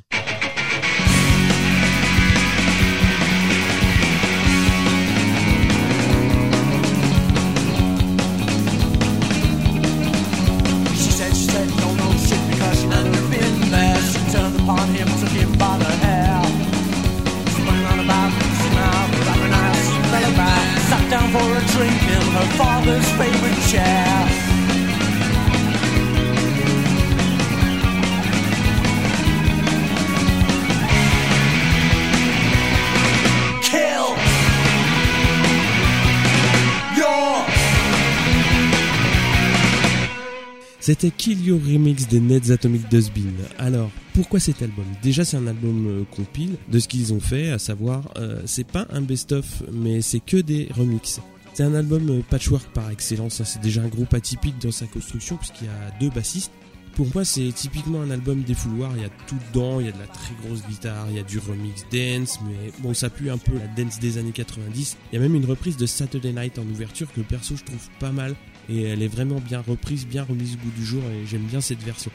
[40.82, 43.30] C'était Kill Your Remix des Neds Atomic Dustbin.
[43.56, 44.84] Alors, pourquoi cet album?
[45.00, 48.66] Déjà, c'est un album euh, compile de ce qu'ils ont fait, à savoir, euh, c'est
[48.66, 51.20] pas un best-of, mais c'est que des remixes.
[51.54, 53.40] C'est un album euh, patchwork par excellence.
[53.40, 53.44] hein.
[53.44, 56.50] C'est déjà un groupe atypique dans sa construction, puisqu'il y a deux bassistes.
[56.96, 58.90] Pour moi, c'est typiquement un album des fouloirs?
[58.96, 59.78] Il y a tout dedans.
[59.78, 61.06] Il y a de la très grosse guitare.
[61.10, 62.40] Il y a du remix dance.
[62.44, 64.96] Mais bon, ça pue un peu la dance des années 90.
[65.12, 67.88] Il y a même une reprise de Saturday Night en ouverture que perso je trouve
[68.00, 68.34] pas mal.
[68.68, 71.02] Et elle est vraiment bien reprise, bien remise au goût du jour.
[71.04, 72.10] Et j'aime bien cette version.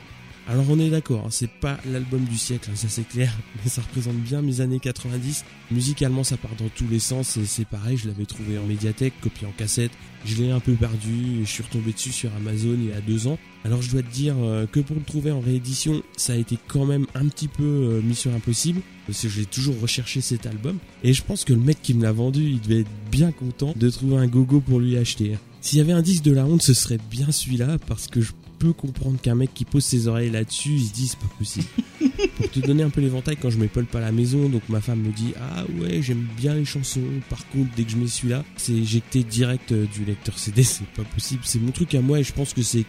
[0.50, 3.34] Alors on est d'accord, hein, c'est pas l'album du siècle, hein, ça c'est clair,
[3.64, 5.44] mais ça représente bien mes années 90.
[5.72, 9.14] Musicalement ça part dans tous les sens et c'est pareil, je l'avais trouvé en médiathèque,
[9.20, 9.92] copié en cassette,
[10.24, 13.02] je l'ai un peu perdu et je suis retombé dessus sur Amazon il y a
[13.02, 13.38] deux ans.
[13.66, 16.58] Alors je dois te dire euh, que pour le trouver en réédition, ça a été
[16.70, 20.78] quand même un petit peu euh, mission impossible, parce que j'ai toujours recherché cet album.
[21.04, 23.74] Et je pense que le mec qui me l'a vendu, il devait être bien content
[23.76, 25.36] de trouver un gogo pour lui acheter.
[25.68, 28.32] S'il y avait un disque de la honte, ce serait bien celui-là, parce que je
[28.58, 31.68] peux comprendre qu'un mec qui pose ses oreilles là-dessus, il se dit c'est pas possible.
[32.38, 34.62] Pour te donner un peu l'éventail, quand je mets Paul pas à la maison, donc
[34.70, 37.02] ma femme me dit ah ouais j'aime bien les chansons.
[37.30, 40.88] Par contre dès que je mets celui-là, c'est éjecté direct euh, du lecteur CD, c'est
[40.88, 41.42] pas possible.
[41.44, 42.86] C'est mon truc à moi et je pense que c'est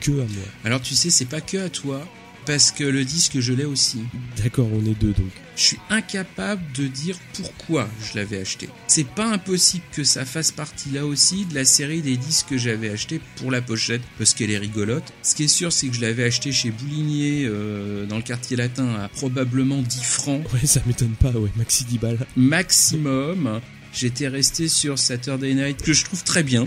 [0.00, 0.46] que à moi.
[0.64, 2.00] Alors tu sais, c'est pas que à toi,
[2.46, 4.00] parce que le disque je l'ai aussi.
[4.42, 5.30] D'accord, on est deux donc.
[5.56, 8.68] Je suis incapable de dire pourquoi je l'avais acheté.
[8.88, 12.58] C'est pas impossible que ça fasse partie là aussi de la série des disques que
[12.58, 15.12] j'avais acheté pour la pochette parce qu'elle est rigolote.
[15.22, 18.56] Ce qui est sûr, c'est que je l'avais acheté chez Boulinier euh, dans le quartier
[18.56, 22.26] latin à probablement 10 francs Ouais, ça m'étonne pas, ouais, maxi 10 balles.
[22.36, 23.60] maximum.
[23.92, 26.66] J'étais resté sur Saturday Night que je trouve très bien.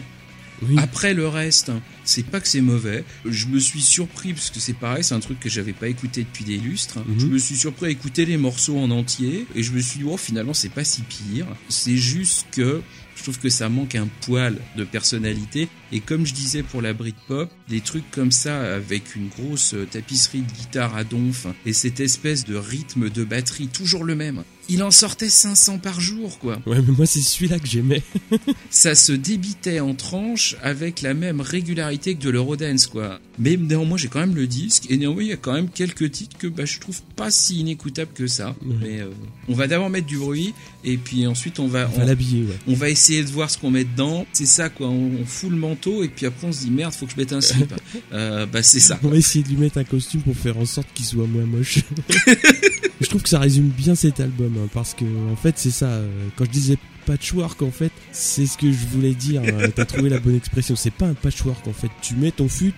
[0.61, 0.75] Oui.
[0.77, 1.71] Après le reste,
[2.03, 3.03] c'est pas que c'est mauvais.
[3.25, 6.23] Je me suis surpris parce que c'est pareil, c'est un truc que j'avais pas écouté
[6.23, 6.99] depuis des lustres.
[6.99, 7.19] Mhm.
[7.19, 10.05] Je me suis surpris à écouter les morceaux en entier et je me suis dit
[10.07, 11.47] oh finalement c'est pas si pire.
[11.69, 12.81] C'est juste que
[13.15, 16.93] je trouve que ça manque un poil de personnalité et comme je disais pour la
[16.93, 21.73] Britpop, des trucs comme ça avec une grosse euh, tapisserie de guitare à donf et
[21.73, 24.43] cette espèce de rythme de batterie toujours le même.
[24.67, 28.01] Il en sortait 500 par jour quoi Ouais, mais moi c'est celui-là que j'aimais.
[28.69, 33.19] ça se débitait en tranches avec la même régularité que de l'Eurodance, quoi.
[33.37, 36.11] Mais néanmoins, j'ai quand même le disque, et néanmoins, il y a quand même quelques
[36.11, 38.55] titres que bah, je trouve pas si inécoutables que ça.
[38.65, 38.75] Ouais.
[38.81, 39.09] Mais euh,
[39.47, 40.53] on va d'abord mettre du bruit,
[40.85, 42.57] et puis ensuite, on va, On va l'habiller, ouais.
[42.67, 44.25] on va essayer de voir ce qu'on met dedans.
[44.33, 44.87] C'est ça, quoi.
[44.87, 47.17] On, on fout le manteau, et puis après, on se dit merde, faut que je
[47.17, 47.73] mette un slip.
[48.13, 48.99] euh, bah, c'est ça.
[49.03, 51.45] On va essayer de lui mettre un costume pour faire en sorte qu'il soit moins
[51.45, 51.79] moche.
[53.01, 55.87] je trouve que ça résume bien cet album, hein, parce que en fait c'est ça.
[55.87, 59.41] euh, quand je disais patchwork, en fait, c'est ce que je voulais dire.
[59.43, 60.75] hein, T'as trouvé la bonne expression.
[60.75, 61.89] C'est pas un patchwork, en fait.
[62.01, 62.73] Tu mets ton fut,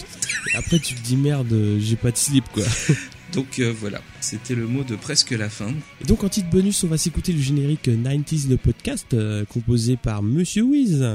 [0.53, 2.63] et après tu te dis merde, euh, j'ai pas de slip, quoi.
[3.33, 5.67] Donc euh, voilà, c'était le mot de presque la fin.
[6.01, 9.97] Et donc en titre bonus, on va s'écouter le générique 90s le podcast, euh, composé
[9.97, 11.05] par Monsieur Wiz.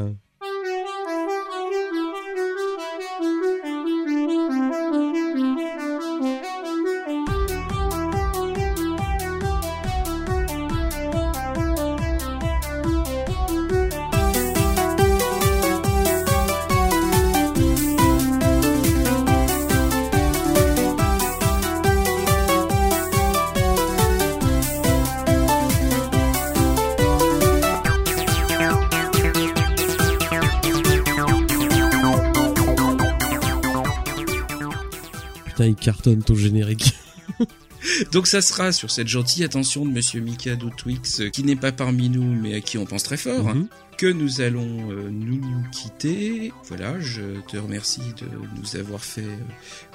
[36.03, 36.95] Cartonne ton générique.
[38.12, 41.73] Donc ça sera sur cette gentille attention de Monsieur Mikado Twix, euh, qui n'est pas
[41.73, 43.69] parmi nous, mais à qui on pense très fort, hein, Mhm.
[44.03, 46.53] Que nous allons euh, nous quitter.
[46.66, 48.27] Voilà, je te remercie de
[48.59, 49.37] nous avoir fait euh,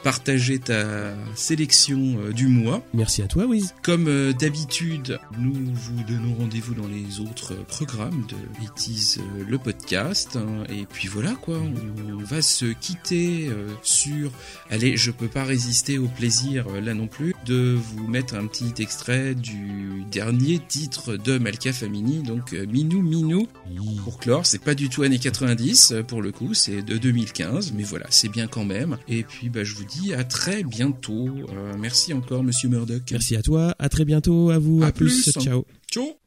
[0.02, 2.82] partager ta sélection euh, du mois.
[2.94, 3.74] Merci à toi, Wiz.
[3.84, 9.58] Comme euh, d'habitude, nous vous donnons rendez-vous dans les autres programmes de It Is, le
[9.58, 10.38] podcast.
[10.38, 10.64] hein.
[10.70, 13.50] et puis voilà quoi, on, on va se quitter
[13.84, 14.32] sur...
[14.70, 18.82] Allez, je peux pas résister au plaisir là non plus de vous mettre un petit
[18.82, 23.48] extrait du dernier titre de Malka Famini, donc Minou Minou.
[24.04, 27.74] Pour clore, c'est pas du tout années 90 euh, pour le coup, c'est de 2015,
[27.74, 28.98] mais voilà, c'est bien quand même.
[29.08, 31.28] Et puis bah, je vous dis à très bientôt.
[31.28, 33.04] Euh, merci encore Monsieur Murdoch.
[33.12, 33.76] Merci à toi.
[33.80, 34.50] À très bientôt.
[34.50, 34.82] À vous.
[34.84, 35.32] À à plus.
[35.32, 35.44] plus.
[35.44, 35.66] Ciao.
[35.92, 36.18] Ciao